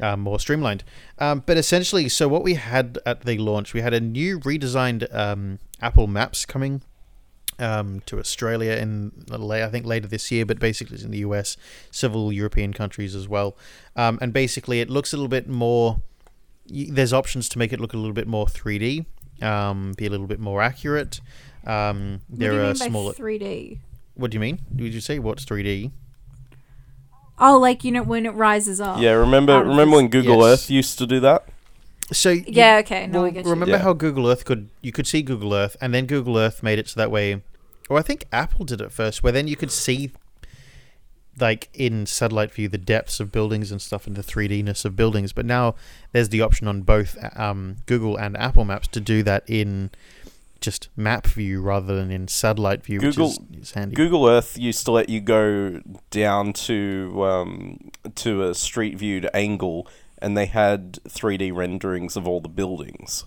[0.00, 0.84] um, more streamlined.
[1.18, 5.12] Um, but essentially, so what we had at the launch, we had a new redesigned
[5.14, 6.82] um, Apple Maps coming
[7.58, 11.56] um, to Australia in I think later this year, but basically it's in the US,
[11.90, 13.56] several European countries as well.
[13.94, 16.02] Um, and basically, it looks a little bit more.
[16.68, 19.06] There's options to make it look a little bit more 3D,
[19.40, 21.20] um, be a little bit more accurate.
[21.66, 23.12] Um, there what do you are mean by smaller.
[23.12, 23.78] 3D?
[24.14, 24.60] what do you mean?
[24.74, 25.90] Did you say what's 3D?
[27.38, 28.98] Oh, like you know when it rises up.
[29.00, 30.44] yeah, remember out of remember when Google Yes.
[30.64, 31.44] Earth used to do that?
[32.12, 32.78] So you- Yeah.
[32.78, 33.06] Okay.
[33.06, 33.50] No, I get you.
[33.50, 33.82] remember Yeah.
[33.82, 36.88] how Google Earth could you could see Google Earth, and then Google Earth made it
[36.88, 37.42] so that way.
[37.88, 40.10] Or I think Apple did it first, where then you could see,
[41.38, 45.32] like in satellite view, the depths of buildings and stuff, and the 3Dness of buildings.
[45.32, 45.74] But now
[46.12, 49.90] there's the option on both um, Google and Apple Maps to do that in
[50.60, 53.94] just map view rather than in satellite view, Google- which is, is handy.
[53.94, 55.80] Google Earth used to let you go
[56.10, 59.86] down to um, to a street viewed angle,
[60.18, 63.24] and they had 3D renderings of all the buildings.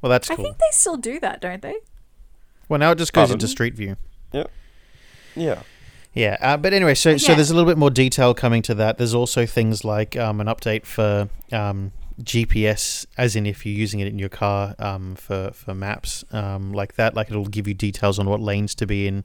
[0.00, 1.76] well, that's I think they still do that, don't they?
[2.68, 3.34] Well, now it just goes Pardon?
[3.36, 3.96] into street view.
[5.34, 5.62] Yeah.
[6.14, 8.98] Yeah, uh, but anyway, so so there's a little bit more detail coming to that.
[8.98, 11.92] There's also things like um, an update for um,
[12.22, 16.72] GPS, as in if you're using it in your car um, for for maps um,
[16.72, 17.14] like that.
[17.14, 19.24] Like it'll give you details on what lanes to be in.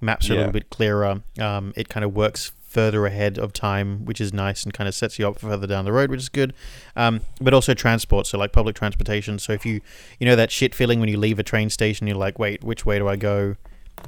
[0.00, 1.22] Maps are a little bit clearer.
[1.38, 4.94] Um, it kind of works further ahead of time, which is nice and kind of
[4.94, 6.54] sets you up further down the road, which is good.
[6.94, 9.38] Um, but also transport, so like public transportation.
[9.38, 9.80] So if you
[10.18, 12.86] you know that shit feeling when you leave a train station, you're like, wait, which
[12.86, 13.56] way do I go?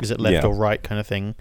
[0.00, 0.46] Is it left Yeah.
[0.46, 1.34] or right, kind of thing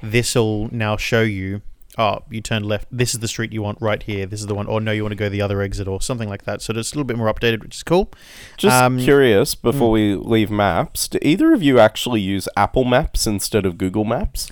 [0.00, 1.60] this will now show you
[1.98, 4.54] oh you turned left this is the street you want right here this is the
[4.54, 6.72] one or no you want to go the other exit or something like that so
[6.72, 8.10] it's a little bit more updated which is cool
[8.56, 13.26] Just Um, curious, before we leave maps, do either of you actually use Apple Maps
[13.26, 14.50] instead of Google Maps?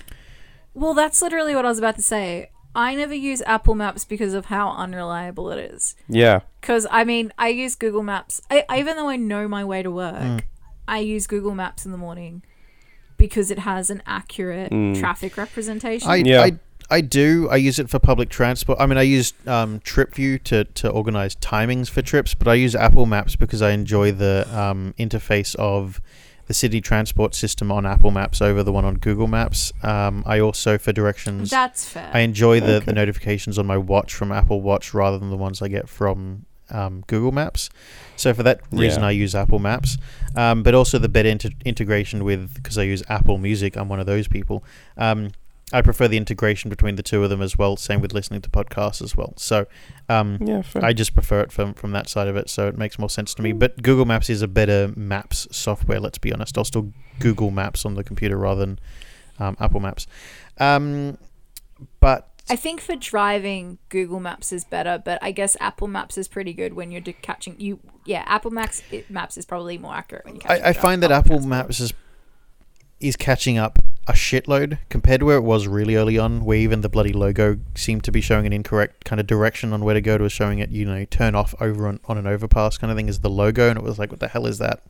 [0.73, 2.51] Well, that's literally what I was about to say.
[2.75, 5.95] I never use Apple Maps because of how unreliable it is.
[6.07, 6.41] Yeah.
[6.61, 8.41] Because I mean, I use Google Maps.
[8.51, 10.41] I, even though I know my way to work, Mm.
[10.87, 12.43] I use Google Maps in the morning
[13.17, 16.09] because it has an accurate traffic representation.
[16.09, 16.41] I, Yeah.
[16.43, 16.51] I
[16.89, 20.63] I do I use it for public transport I mean I use um, TripView to,
[20.65, 24.93] to organize timings for trips but I use Apple Maps because I enjoy the um,
[24.97, 26.01] interface of
[26.47, 30.39] the city transport system on Apple Maps over the one on Google Maps um, I
[30.39, 32.09] also for directions that's fair.
[32.13, 32.85] I enjoy the, Okay.
[32.85, 36.45] the notifications on my watch from Apple Watch rather than the ones I get from
[36.69, 37.69] um, Google Maps.
[38.17, 39.07] So for that reason, Yeah.
[39.07, 39.97] I use Apple Maps.
[40.35, 43.77] Um, but also the better inter- integration with because I use Apple Music.
[43.77, 44.65] I'm one of those people.
[44.97, 45.31] Um,
[45.73, 47.75] I prefer the integration between the two of them as well.
[47.75, 49.33] Same with listening to podcasts as well.
[49.35, 49.67] So
[50.07, 50.85] um, Yeah, fair.
[50.85, 52.49] I just prefer it from from that side of it.
[52.49, 53.51] So it makes more sense to me.
[53.51, 55.99] But Google Maps is a better maps software.
[55.99, 56.57] Let's be honest.
[56.57, 58.79] I'll still Google Maps on the computer rather than
[59.39, 60.07] um, Apple Maps.
[60.57, 61.17] Um,
[61.99, 66.29] but I think for driving, Google Maps is better, but I guess Apple Maps is
[66.29, 67.79] pretty good when you're de- catching you.
[68.05, 70.61] Yeah, Apple Maps it, Maps is probably more accurate when you catch.
[70.61, 71.93] I, I find that Apple Maps is
[73.01, 76.81] is catching up a shitload compared to where it was really early on, where even
[76.81, 80.01] the bloody logo seemed to be showing an incorrect kind of direction on where to
[80.01, 82.97] go to, showing it, you know, turn off over on, on an overpass kind of
[82.97, 84.81] thing is the logo, and it was like, what the hell is that?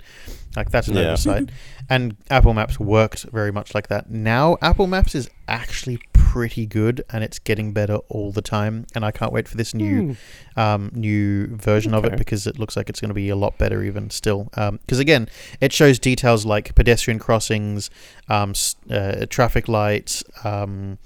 [0.55, 1.01] Like that's an Yeah.
[1.01, 1.49] oversight.
[1.89, 4.09] and Apple Maps worked very much like that.
[4.09, 8.86] Now Apple Maps is actually pretty good, and it's getting better all the time.
[8.93, 10.15] And I can't wait for this new
[10.55, 13.57] um, new version of it because it looks like it's going to be a lot
[13.57, 14.49] better even still.
[14.53, 15.30] Because again,
[15.61, 17.89] it shows details like pedestrian crossings,
[18.28, 18.76] um, s-
[19.22, 20.97] uh, traffic lights, um,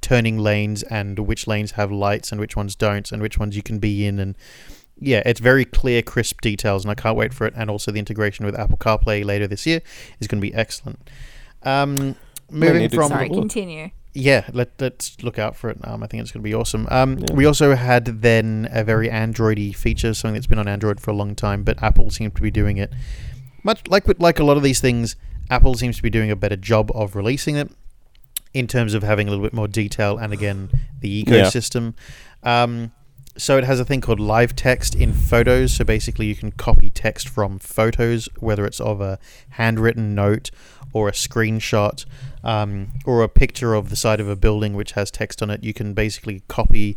[0.00, 3.62] turning lanes, and which lanes have lights and which ones don't, and which ones you
[3.62, 4.34] can be in, and
[4.98, 7.54] yeah, it's very clear, crisp details, and I can't wait for it.
[7.56, 9.80] And also the integration with Apple CarPlay later this year
[10.20, 11.10] is going to be excellent.
[11.62, 12.16] Um,
[12.50, 13.90] moving from Sorry, continue.
[14.12, 15.78] yeah, let let's look out for it.
[15.82, 16.86] Um, I think it's going to be awesome.
[16.90, 17.34] Um, Yeah.
[17.34, 21.14] we also had then a very Androidy feature, something that's been on Android for a
[21.14, 22.92] long time, but Apple seemed to be doing it
[23.64, 25.16] much like with like a lot of these things.
[25.50, 27.70] Apple seems to be doing a better job of releasing it
[28.52, 30.70] in terms of having a little bit more detail and again
[31.00, 31.24] the Yeah.
[31.24, 31.94] ecosystem.
[32.42, 32.92] Um,
[33.36, 35.72] so it has a thing called live text in photos.
[35.74, 39.18] So basically, you can copy text from photos, whether it's of a
[39.50, 40.50] handwritten note
[40.92, 42.04] or a screenshot
[42.44, 45.64] um, or a picture of the side of a building which has text on it.
[45.64, 46.96] You can basically copy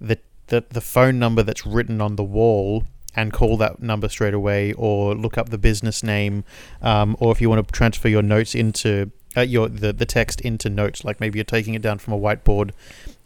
[0.00, 0.18] the
[0.48, 2.84] the, the phone number that's written on the wall
[3.16, 6.44] and call that number straight away, or look up the business name,
[6.82, 10.40] um, or if you want to transfer your notes into uh, your the, the text
[10.42, 12.70] into notes, like maybe you're taking it down from a whiteboard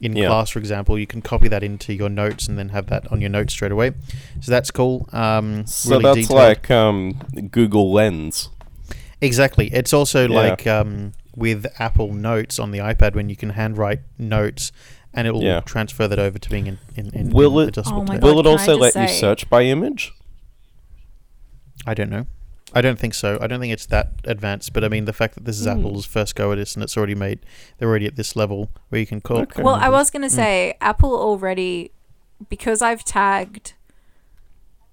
[0.01, 0.29] in Yeah.
[0.29, 3.21] class, for example, you can copy that into your notes and then have that on
[3.21, 3.93] your notes straight away.
[4.41, 5.09] So that's cool.
[5.13, 6.39] Um, So really that's detailed.
[6.39, 7.13] like um,
[7.51, 8.49] Google Lens.
[9.21, 9.69] Exactly.
[9.73, 10.35] It's also Yeah.
[10.49, 14.73] like um, with Apple Notes on the iPad when you can handwrite notes
[15.13, 15.61] and it will Yeah.
[15.61, 18.23] transfer that over to being in, in, in Will in it- adjustable Oh my text.
[18.23, 20.13] God, Will it can I also let just you say- search by image?
[21.87, 22.27] I don't know.
[22.73, 23.37] I don't think so.
[23.41, 24.73] I don't think it's that advanced.
[24.73, 25.79] But I mean, the fact that this is Hmm.
[25.81, 27.41] Apple's first go at this and it's already made,
[27.79, 29.39] they're already at this level where you can call.
[29.39, 29.63] Okay.
[29.63, 30.31] Well, I was gonna Mm.
[30.31, 31.91] say Apple already
[32.49, 33.73] because I've tagged.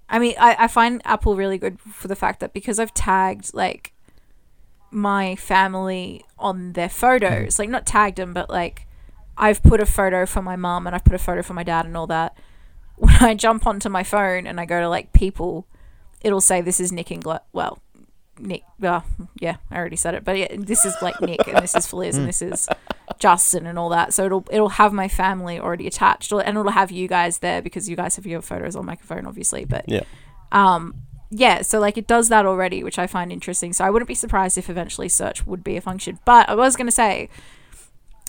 [0.09, 3.53] I mean, I, I find Apple really good for the fact that because I've tagged
[3.53, 3.93] like
[4.89, 8.86] my family on their photos, like not tagged them, but like
[9.37, 11.85] I've put a photo for my mum and I've put a photo for my dad
[11.85, 12.35] and all that.
[12.97, 15.67] When I jump onto my phone and I go to like people,
[16.21, 17.77] it'll say this is Nick and Glo- well,
[18.39, 18.63] Nick.
[18.81, 19.01] Uh,
[19.39, 22.17] yeah, I already said it, but yeah, this is like Nick and this is Fliz
[22.17, 22.67] and this is
[23.19, 24.13] Justin and all that.
[24.15, 27.87] So it'll it'll have my family already attached, and it'll have you guys there because
[27.87, 29.63] you guys have your photos on my phone, obviously.
[29.65, 30.01] But Yeah.
[30.51, 30.95] um,
[31.29, 33.73] yeah, so like it does that already, which I find interesting.
[33.73, 36.17] So I wouldn't be surprised if eventually search would be a function.
[36.25, 37.29] But I was gonna say,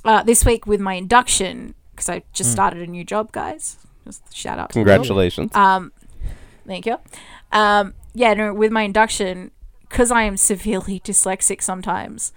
[0.04, 3.76] uh, this week with my induction because I just started a new job, guys.
[4.04, 4.70] Just shout out.
[4.70, 4.72] to.
[4.74, 5.54] Congratulations.
[5.54, 5.92] Um,
[6.66, 6.98] thank you.
[7.50, 9.50] Um, yeah, no, with my induction,
[9.82, 12.32] because I am severely dyslexic sometimes,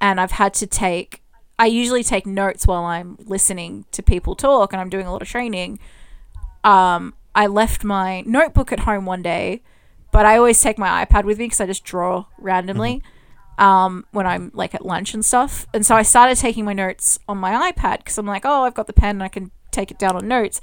[0.00, 1.22] and I've had to take.
[1.58, 5.22] I usually take notes while I'm listening to people talk, and I'm doing a lot
[5.22, 5.78] of training.
[6.64, 9.62] Um, I left my notebook at home one day,
[10.10, 13.02] but I always take my iPad with me because I just draw randomly.
[13.56, 17.18] Um, when I'm like at lunch and stuff, and so I started taking my notes
[17.28, 19.90] on my iPad because I'm like, oh, I've got the pen, and I can take
[19.90, 20.60] it down on notes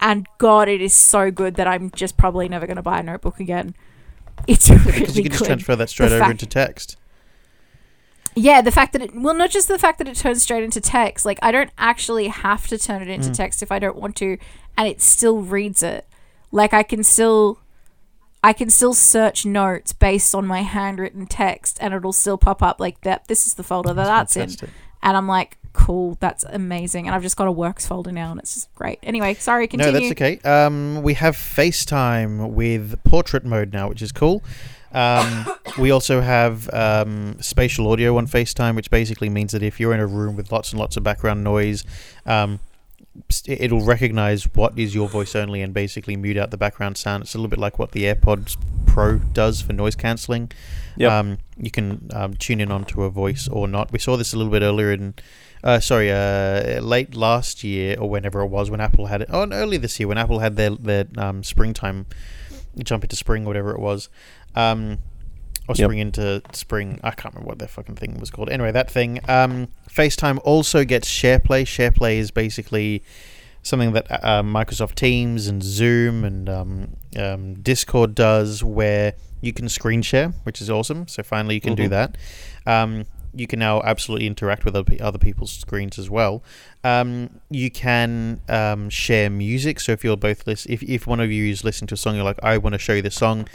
[0.00, 3.02] and God, it is so good that I'm just probably never going to buy a
[3.04, 3.76] notebook again.
[4.48, 6.96] It's really because you can just transfer that straight over fact- into text.
[8.34, 10.80] Yeah, the fact that it well, not just the fact that it turns straight into
[10.80, 11.24] text.
[11.24, 13.36] Like I don't actually have to turn it into Mm.
[13.36, 14.38] text if I don't want to,
[14.76, 16.06] and it still reads it.
[16.50, 17.58] Like I can still,
[18.42, 22.80] I can still search notes based on my handwritten text, and it'll still pop up
[22.80, 23.28] like that.
[23.28, 24.68] This is the folder that that's, in,
[25.02, 27.06] and I'm like, cool, that's amazing.
[27.06, 28.98] And I've just got a works folder now, and it's just great.
[29.02, 29.92] Anyway, sorry, continue.
[29.92, 30.38] No, that's okay.
[30.38, 34.42] Um, we have FaceTime with portrait mode now, which is cool.
[34.92, 35.46] Um,
[35.78, 40.00] we also have um, spatial audio on FaceTime, which basically means that if you're in
[40.00, 41.84] a room with lots and lots of background noise,
[42.26, 42.60] um,
[43.46, 47.22] it'll recognize what is your voice only and basically mute out the background sound.
[47.22, 48.56] It's a little bit like what the AirPods
[48.86, 50.50] Pro does for noise cancelling.
[50.96, 51.10] Yep.
[51.10, 53.92] Um, you can um, tune in onto a voice or not.
[53.92, 55.14] We saw this a little bit earlier in,
[55.62, 59.28] uh, sorry, uh, late last year or whenever it was when Apple had it.
[59.30, 62.06] Oh, no, early this year when Apple had their their um, springtime
[62.82, 64.08] jump into spring, whatever it was.
[64.54, 64.98] Um,
[65.68, 65.86] or Yep.
[65.86, 66.98] spring into spring.
[67.04, 68.50] I can't remember what their fucking thing was called.
[68.50, 69.20] Anyway, that thing.
[69.28, 71.62] Um, FaceTime also gets SharePlay.
[71.64, 73.02] SharePlay is basically
[73.62, 79.68] something that uh, Microsoft Teams and Zoom and um, um, Discord does, where you can
[79.68, 81.06] screen share, which is awesome.
[81.06, 81.90] So finally, you can do Mhm.
[81.90, 82.16] that.
[82.66, 83.04] Um,
[83.34, 86.42] you can now absolutely interact with other, people's screens as well.
[86.84, 89.80] Um, you can um, share music.
[89.80, 92.14] So if you're both lis- if if one of you is listening to a song,
[92.16, 93.48] you're like, I want to show you this song.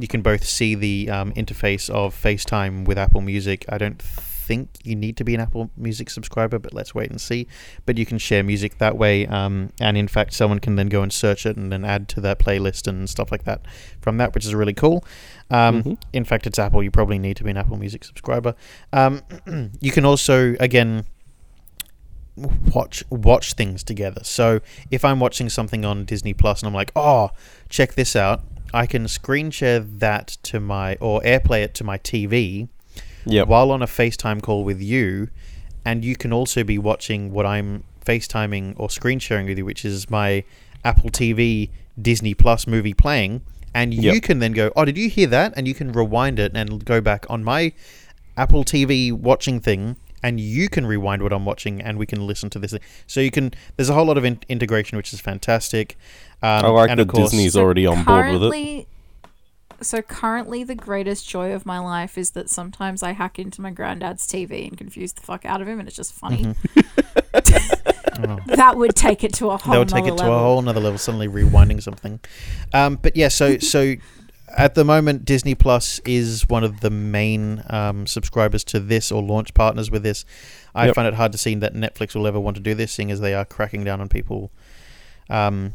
[0.00, 3.64] You can both see the um, interface of FaceTime with Apple Music.
[3.68, 7.20] I don't think you need to be an Apple Music subscriber, but let's wait and
[7.20, 7.46] see.
[7.86, 11.02] But you can share music that way, um, and in fact, someone can then go
[11.02, 13.60] and search it and then add to their playlist and stuff like that
[14.00, 15.04] from that, which is really cool.
[15.50, 15.98] Um, Mhm.
[16.12, 16.82] In fact, it's Apple.
[16.82, 18.54] You probably need to be an Apple Music subscriber.
[18.92, 19.22] Um,
[19.80, 21.04] you can also, again,
[22.72, 24.22] watch watch things together.
[24.24, 27.30] So if I'm watching something on Disney Plus and I'm like, oh,
[27.68, 28.42] check this out,
[28.72, 32.68] I can screen share that to my or AirPlay it to my TV
[33.26, 33.48] Yep.
[33.48, 35.28] while on a FaceTime call with you,
[35.84, 39.84] and you can also be watching what I'm FaceTiming or screen sharing with you, which
[39.84, 40.44] is my
[40.84, 43.42] Apple TV Disney Plus movie playing,
[43.74, 46.52] and you can then go, "Oh, did you hear that?" and you can rewind it
[46.54, 47.72] and go back on my
[48.36, 49.96] Apple TV watching thing.
[50.22, 52.74] And you can rewind what I'm watching, and we can listen to this.
[53.06, 53.52] So you can.
[53.76, 55.96] There's a whole lot of in- integration, which is fantastic.
[56.42, 58.86] Um, I like and that of course, Disney's already on board with it.
[59.82, 63.70] So currently, the greatest joy of my life is that sometimes I hack into my
[63.70, 66.54] granddad's TV and confuse the fuck out of him, and it's just funny.
[68.46, 69.58] that would take it to a whole.
[69.58, 69.70] Mm-hmm.
[69.72, 70.36] that would take nother it to level.
[70.36, 70.98] a whole nother level.
[70.98, 72.20] Suddenly rewinding something,
[72.74, 73.28] um, but yeah.
[73.28, 73.94] So so
[74.56, 79.22] at the moment, Disney Plus is one of the main um, subscribers to this or
[79.22, 80.24] launch partners with this.
[80.74, 80.94] I Yep.
[80.94, 83.20] find it hard to see that Netflix will ever want to do this, seeing as
[83.20, 84.50] they are cracking down on people.
[85.28, 85.74] Um,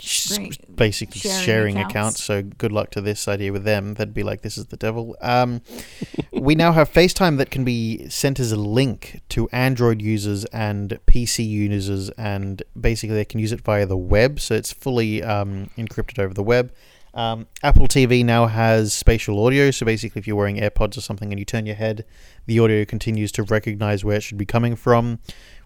[0.00, 0.38] sh-
[0.74, 1.90] basically sharing sharing, accounts.
[1.92, 2.24] accounts.
[2.24, 3.94] So good luck to this idea with them.
[3.94, 5.60] They'd be like, "This is the devil." Um,
[6.32, 10.98] we now have FaceTime that can be sent as a link to Android users and
[11.06, 14.40] PC users, and basically they can use it via the web.
[14.40, 16.72] So it's fully um, encrypted over the web.
[17.18, 21.32] Um, Apple TV now has spatial audio, so basically, if you're wearing AirPods or something
[21.32, 22.04] and you turn your head,
[22.46, 25.18] the audio continues to recognize where it should be coming from,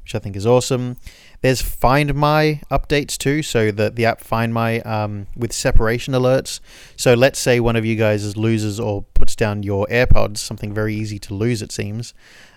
[0.02, 0.96] which I think is awesome.
[1.42, 6.60] There's Find My updates too, so that the app Find My um, with separation alerts.
[6.96, 10.72] So let's say one of you guys is loses or puts down your AirPods, something
[10.72, 12.14] very easy to lose, it seems.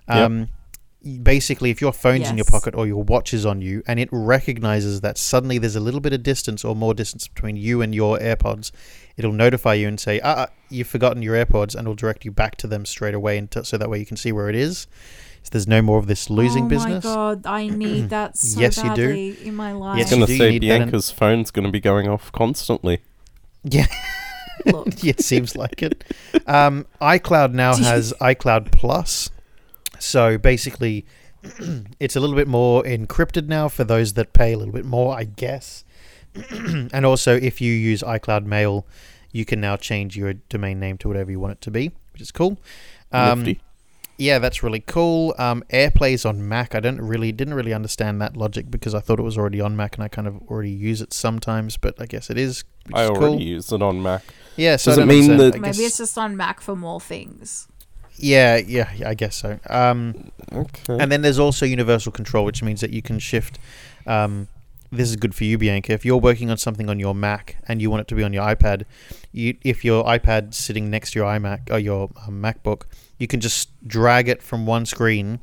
[0.08, 0.48] Um, y-
[1.22, 4.10] Basically, if your phone's in your pocket or your watch is on you, and it
[4.12, 7.94] recognizes that suddenly there's a little bit of distance or more distance between you and
[7.94, 8.72] your AirPods,
[9.16, 12.32] it'll notify you and say, "Ah, ah, you've forgotten your AirPods," and it'll direct you
[12.32, 14.56] back to them straight away, and t- so that way you can see where it
[14.56, 14.88] is.
[15.44, 17.06] So there's no more of this losing oh business.
[17.06, 19.08] my god, I need that so Yes, you do.
[19.10, 19.96] badly in my life.
[19.96, 22.08] I Yes, was you going to say need in- Bianca's phone's going to be going
[22.08, 23.02] off constantly.
[23.64, 23.86] Yeah.
[24.66, 26.04] Look, yeah, it seems like it.
[26.48, 29.30] Um, iCloud now has iCloud Plus.
[30.00, 31.06] So basically,
[32.00, 35.16] it's a little bit more encrypted now for those that pay a little bit more,
[35.18, 35.84] I guess.
[36.52, 38.86] and also, if you use iCloud Mail,
[39.32, 42.22] you can now change your domain name to whatever you want it to be, which
[42.22, 42.58] is cool.
[43.12, 43.56] Um,
[44.18, 45.36] yeah, that's really cool.
[45.38, 46.74] Um, AirPlay's on Mac.
[46.74, 49.76] I don't really didn't really understand that logic because I thought it was already on
[49.76, 52.64] Mac and I kind of already use it sometimes, but I guess it is.
[52.86, 53.42] Which I is already cool.
[53.42, 54.24] use it on Mac.
[54.56, 55.54] Yeah, so Does it don't mean understand.
[55.54, 57.68] that- maybe it's just on Mac for more things.
[58.18, 59.60] Yeah, yeah, yeah, I guess so.
[59.70, 60.98] Um, Okay.
[61.00, 63.60] and then there's also universal control, which means that you can shift.
[64.08, 64.48] Um,
[64.92, 65.92] this is good for you, Bianca.
[65.94, 68.32] If you're working on something on your Mac and you want it to be on
[68.32, 68.84] your iPad,
[69.34, 72.84] you, if your iPad's sitting next to your iMac or your um, MacBook,
[73.18, 75.40] you can just drag it from one screen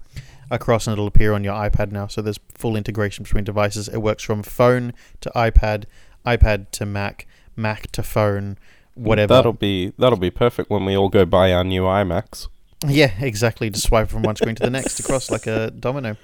[0.51, 2.07] across and it'll appear on your iPad now.
[2.07, 3.89] So there's full integration between devices.
[3.89, 5.85] It works from phone to iPad,
[6.25, 8.57] iPad to Mac, Mac to phone,
[8.95, 9.35] whatever.
[9.35, 12.49] That'll be that'll be perfect when we all go buy our new iMacs.
[12.87, 13.71] Yeah, exactly.
[13.71, 16.17] Just swipe from one screen to the next across like a domino.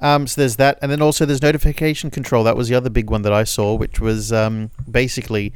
[0.00, 2.44] Um, so there's that, and then also there's notification control.
[2.44, 5.52] That was the other big one that I saw, which was um, basically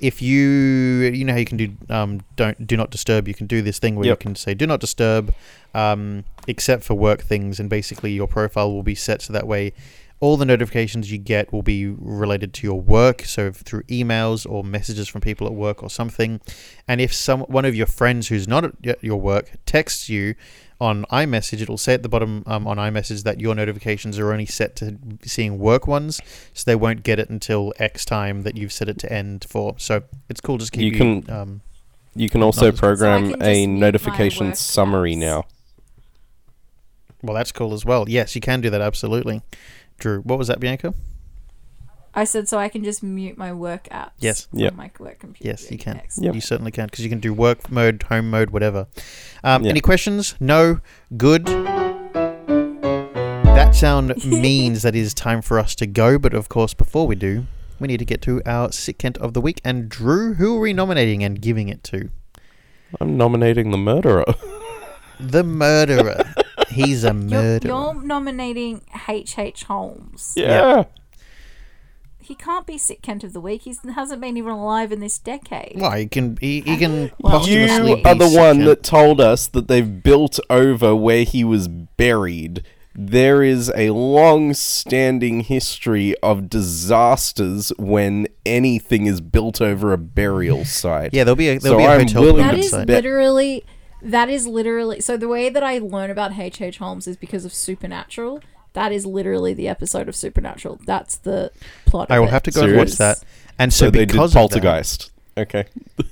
[0.00, 3.28] if you you know how you can do um, don't do not disturb.
[3.28, 4.18] You can do this thing where Yep.
[4.20, 5.34] you can say do not disturb,
[5.74, 9.72] um, except for work things, and basically your profile will be set so that way
[10.20, 14.62] all the notifications you get will be related to your work so through emails or
[14.62, 16.40] messages from people at work or something
[16.86, 20.34] and if some one of your friends who's not at your work texts you
[20.82, 24.46] on iMessage, it'll say at the bottom um, on iMessage that your notifications are only
[24.46, 26.22] set to seeing work ones,
[26.54, 29.74] so they won't get it until X time that you've set it to end for.
[29.76, 30.56] So it's cool.
[30.56, 30.96] Just keep You you.
[31.22, 31.60] can- um,
[32.14, 35.18] You can also program So can a notification summary apps.
[35.18, 35.44] now.
[37.22, 38.08] well, that's cool as well.
[38.08, 39.42] Yes, you can do that absolutely.
[40.00, 40.92] Drew, what was that, Bianca?
[42.12, 44.10] I said so I can just mute my work apps.
[44.18, 44.46] Yes.
[44.46, 44.74] from Yep.
[44.74, 45.48] my work computer.
[45.48, 45.96] Yes, you can.
[45.98, 46.24] Excellent.
[46.26, 46.34] Yep.
[46.34, 48.88] You certainly can because you can do work mode, home mode, whatever.
[49.44, 49.70] Um, Yeah.
[49.70, 50.34] Any questions?
[50.40, 50.80] No.
[51.16, 51.46] Good.
[53.44, 56.18] That sound means that it is time for us to go.
[56.18, 57.46] But of course, before we do,
[57.78, 59.60] we need to get to our sick Kent of the week.
[59.64, 62.10] And Drew, who are we nominating and giving it to?
[63.00, 64.24] I'm nominating the murderer.
[65.20, 66.24] The murderer.
[66.70, 67.68] He's a You're, murderer.
[67.70, 69.38] you're nominating H.
[69.38, 69.64] H.
[69.64, 70.32] Holmes.
[70.36, 70.84] yeah.
[72.22, 73.62] He can't be sick Kent of the week.
[73.62, 75.72] He hasn't been even alive in this decade.
[75.80, 78.66] Why he can he, he can Well, posthumously You be are the sick one Kent.
[78.66, 82.62] that told us that they've built over where he was buried.
[82.94, 90.64] There is a long standing history of disasters when anything is built over a burial
[90.64, 91.12] site.
[91.12, 92.86] Yeah, there'll be a there'll So be a I'm hotel willing That to is bet-
[92.88, 93.64] literally.
[94.02, 95.00] That is literally.
[95.00, 96.60] So the way that I learn about H.
[96.60, 96.78] H.
[96.78, 98.40] Holmes is because of Supernatural.
[98.72, 100.78] That is literally the episode of Supernatural.
[100.86, 101.50] That's the
[101.86, 102.10] plot.
[102.10, 102.32] I of will it.
[102.32, 102.98] have to go and watch Serious?
[102.98, 103.24] that.
[103.58, 105.10] And so, So, they did because of that, Poltergeist.
[105.36, 105.64] Okay.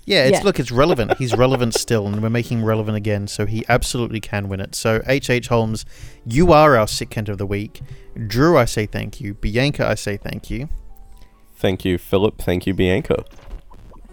[0.06, 0.44] Yeah, it's Yeah.
[0.44, 1.16] look, it's relevant.
[1.18, 4.74] He's relevant still, and we're making him relevant again, so he absolutely can win it.
[4.74, 5.28] So H.
[5.30, 5.48] H.
[5.48, 5.84] Holmes,
[6.26, 7.80] you are our sick Kent of the week.
[8.26, 9.34] Drew, I say thank you.
[9.34, 10.68] Bianca, I say thank you.
[11.56, 12.40] Thank you, Philip.
[12.40, 13.24] Thank you, Bianca.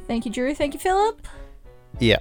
[0.08, 0.54] Thank you, Drew.
[0.54, 1.28] Thank you, Philip.
[2.00, 2.18] Yeah.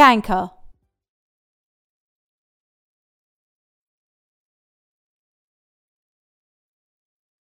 [0.00, 0.59] Bianca.